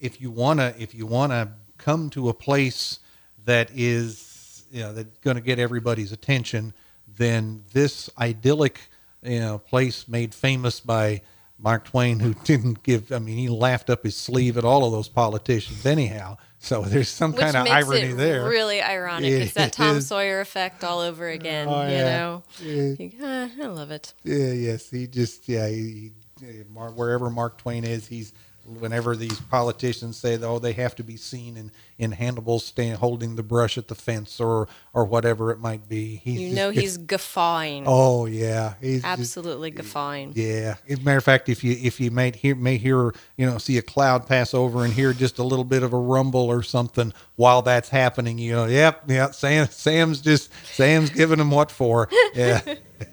if 0.00 0.18
you 0.18 0.30
wanna 0.30 0.74
if 0.78 0.94
you 0.94 1.04
wanna 1.04 1.52
come 1.76 2.08
to 2.10 2.30
a 2.30 2.34
place 2.34 3.00
that 3.44 3.68
is 3.74 4.64
you 4.72 4.80
know 4.80 4.94
that's 4.94 5.18
going 5.18 5.36
to 5.36 5.42
get 5.42 5.58
everybody's 5.58 6.10
attention, 6.10 6.72
then 7.16 7.64
this 7.72 8.10
idyllic 8.18 8.80
you 9.22 9.40
know 9.40 9.58
place 9.58 10.06
made 10.08 10.34
famous 10.34 10.80
by 10.80 11.22
Mark 11.58 11.84
Twain, 11.86 12.20
who 12.20 12.34
didn't 12.44 12.82
give. 12.82 13.12
I 13.12 13.18
mean, 13.18 13.38
he 13.38 13.48
laughed 13.48 13.90
up 13.90 14.02
his 14.04 14.16
sleeve 14.16 14.58
at 14.58 14.64
all 14.64 14.84
of 14.84 14.92
those 14.92 15.08
politicians 15.08 15.86
anyhow. 15.86 16.36
So 16.58 16.82
there's 16.82 17.08
some 17.08 17.32
Which 17.32 17.40
kind 17.42 17.56
of 17.56 17.66
irony 17.66 18.12
there. 18.12 18.48
really 18.48 18.80
ironic. 18.82 19.30
It 19.30 19.42
it's 19.42 19.52
that 19.54 19.72
Tom 19.72 19.98
is. 19.98 20.06
Sawyer 20.06 20.40
effect 20.40 20.82
all 20.82 21.00
over 21.00 21.28
again. 21.28 21.68
Oh, 21.68 21.84
you 21.86 21.92
yeah. 21.92 22.16
know, 22.16 22.42
Yeah. 22.62 23.08
Ah, 23.22 23.50
I 23.62 23.66
love 23.66 23.90
it. 23.90 24.14
Yeah, 24.24 24.52
yes, 24.52 24.90
he 24.90 25.06
just 25.06 25.46
yeah, 25.48 25.68
he, 25.68 26.12
he, 26.40 26.46
wherever 26.72 27.28
Mark 27.30 27.58
Twain 27.58 27.84
is, 27.84 28.06
he's 28.06 28.32
whenever 28.66 29.14
these 29.14 29.38
politicians 29.40 30.16
say 30.16 30.38
oh 30.42 30.58
they 30.58 30.72
have 30.72 30.94
to 30.94 31.02
be 31.04 31.16
seen 31.16 31.56
in 31.56 31.70
in 31.98 32.12
Hannibal 32.12 32.58
stand 32.58 32.98
holding 32.98 33.36
the 33.36 33.42
brush 33.42 33.76
at 33.78 33.88
the 33.88 33.94
fence 33.94 34.40
or 34.40 34.68
or 34.92 35.04
whatever 35.04 35.50
it 35.50 35.58
might 35.60 35.88
be. 35.88 36.16
He's 36.16 36.40
You 36.40 36.46
just- 36.48 36.56
know 36.56 36.70
he's 36.70 36.96
guffawing. 36.96 37.84
oh 37.86 38.26
yeah, 38.26 38.74
he's 38.80 39.02
just- 39.02 39.20
Absolutely 39.20 39.70
guffawing. 39.70 40.32
yeah. 40.34 40.76
As 40.88 40.98
a 40.98 41.02
matter 41.02 41.18
of 41.18 41.24
fact, 41.24 41.48
if 41.48 41.62
you 41.62 41.76
if 41.80 42.00
you 42.00 42.10
may 42.10 42.30
hear 42.32 42.54
may 42.54 42.76
hear 42.78 43.12
you 43.36 43.46
know 43.46 43.58
see 43.58 43.78
a 43.78 43.82
cloud 43.82 44.26
pass 44.26 44.54
over 44.54 44.84
and 44.84 44.92
hear 44.92 45.12
just 45.12 45.38
a 45.38 45.44
little 45.44 45.64
bit 45.64 45.82
of 45.82 45.92
a 45.92 45.98
rumble 45.98 46.50
or 46.50 46.62
something 46.62 47.12
while 47.36 47.62
that's 47.62 47.88
happening, 47.90 48.38
you 48.38 48.52
know, 48.52 48.64
yep, 48.66 49.02
yep. 49.08 49.34
Sam 49.34 49.66
Sam's 49.68 50.20
just 50.20 50.50
Sam's 50.74 51.10
giving 51.10 51.38
him 51.38 51.50
what 51.50 51.70
for. 51.70 52.08
Yeah, 52.34 52.60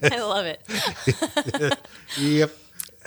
I 0.03 0.19
love 0.19 0.45
it. 0.45 1.77
yep. 2.17 2.51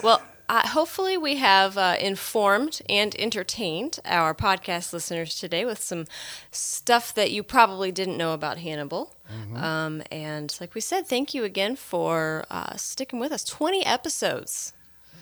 Well, 0.03 0.23
uh, 0.49 0.69
hopefully, 0.69 1.17
we 1.17 1.37
have 1.37 1.79
uh, 1.79 1.97
informed 2.01 2.81
and 2.89 3.15
entertained 3.19 3.99
our 4.05 4.35
podcast 4.35 4.93
listeners 4.93 5.39
today 5.39 5.65
with 5.65 5.83
some 5.83 6.07
stuff 6.51 7.15
that 7.15 7.31
you 7.31 7.43
probably 7.43 7.91
didn't 7.91 8.17
know 8.17 8.35
about 8.35 8.59
Hannibal. 8.59 9.15
Um, 9.57 10.03
and 10.13 10.55
like 10.61 10.75
we 10.75 10.81
said, 10.83 11.07
thank 11.07 11.33
you 11.33 11.45
again 11.45 11.77
for 11.77 12.45
uh, 12.51 12.77
sticking 12.77 13.19
with 13.19 13.33
us. 13.33 13.43
20 13.45 13.85
episodes, 13.87 14.75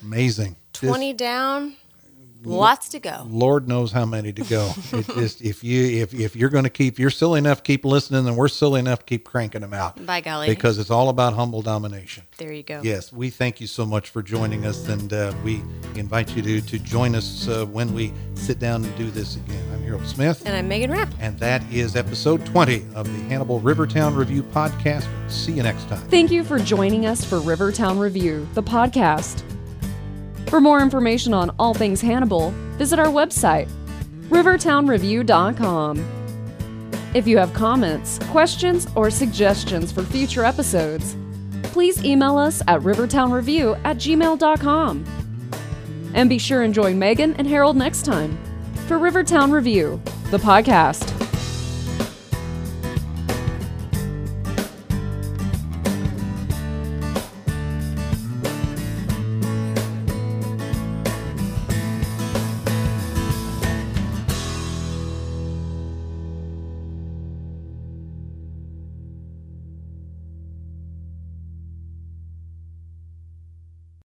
Amazing. 0.02 0.56
Just 0.72 0.88
20 0.88 1.12
down, 1.12 1.74
lots 2.44 2.88
to 2.90 2.98
go. 3.00 3.26
Lord 3.28 3.68
knows 3.68 3.92
how 3.92 4.04
many 4.06 4.32
to 4.32 4.42
go. 4.44 4.70
It 4.92 5.06
just 5.14 5.40
if 5.42 5.62
you 5.64 6.02
if 6.02 6.12
if 6.14 6.36
you're 6.36 6.50
going 6.50 6.64
to 6.64 6.70
keep 6.70 6.98
you're 6.98 7.10
silly 7.10 7.38
enough 7.38 7.58
to 7.58 7.62
keep 7.62 7.84
listening, 7.84 8.24
then 8.24 8.36
we're 8.36 8.48
silly 8.48 8.80
enough 8.80 9.00
to 9.00 9.04
keep 9.04 9.24
cranking 9.24 9.60
them 9.62 9.72
out. 9.74 10.04
By 10.04 10.20
golly. 10.20 10.48
because 10.48 10.78
it's 10.78 10.90
all 10.90 11.08
about 11.08 11.32
humble 11.34 11.62
domination. 11.62 12.24
There 12.38 12.52
you 12.52 12.62
go. 12.62 12.80
Yes, 12.82 13.12
we 13.12 13.30
thank 13.30 13.60
you 13.60 13.66
so 13.66 13.86
much 13.86 14.10
for 14.10 14.22
joining 14.22 14.66
us, 14.66 14.88
and 14.88 15.12
uh, 15.12 15.32
we 15.44 15.62
invite 15.94 16.34
you 16.36 16.42
to 16.42 16.60
to 16.60 16.78
join 16.78 17.14
us 17.14 17.48
uh, 17.48 17.64
when 17.66 17.94
we 17.94 18.12
sit 18.34 18.58
down 18.58 18.84
and 18.84 18.96
do 18.96 19.10
this 19.10 19.36
again. 19.36 19.64
I'm 19.72 19.82
Harold 19.82 20.06
Smith, 20.06 20.42
And 20.46 20.54
I'm 20.56 20.68
Megan 20.68 20.90
Rapp. 20.90 21.08
and 21.20 21.38
that 21.38 21.62
is 21.72 21.96
episode 21.96 22.44
20 22.46 22.84
of 22.94 23.06
the 23.06 23.22
Hannibal 23.28 23.60
Rivertown 23.60 24.14
Review 24.14 24.42
podcast. 24.42 25.06
See 25.30 25.52
you 25.52 25.62
next 25.62 25.88
time. 25.88 26.00
Thank 26.08 26.30
you 26.30 26.44
for 26.44 26.58
joining 26.58 27.06
us 27.06 27.24
for 27.24 27.40
Rivertown 27.40 27.98
Review, 27.98 28.46
the 28.54 28.62
podcast. 28.62 29.42
For 30.52 30.60
more 30.60 30.82
information 30.82 31.32
on 31.32 31.48
all 31.58 31.72
things 31.72 32.02
Hannibal, 32.02 32.50
visit 32.76 32.98
our 32.98 33.06
website, 33.06 33.70
rivertownreview.com. 34.28 36.04
If 37.14 37.26
you 37.26 37.38
have 37.38 37.54
comments, 37.54 38.18
questions, 38.24 38.86
or 38.94 39.10
suggestions 39.10 39.90
for 39.90 40.02
future 40.02 40.44
episodes, 40.44 41.16
please 41.62 42.04
email 42.04 42.36
us 42.36 42.60
at 42.68 42.82
rivertownreview 42.82 43.80
at 43.82 43.96
gmail.com. 43.96 45.06
And 46.12 46.28
be 46.28 46.36
sure 46.36 46.60
and 46.60 46.74
join 46.74 46.98
Megan 46.98 47.32
and 47.36 47.46
Harold 47.46 47.78
next 47.78 48.04
time 48.04 48.38
for 48.86 48.98
Rivertown 48.98 49.50
Review, 49.52 50.02
the 50.30 50.36
podcast. 50.36 51.11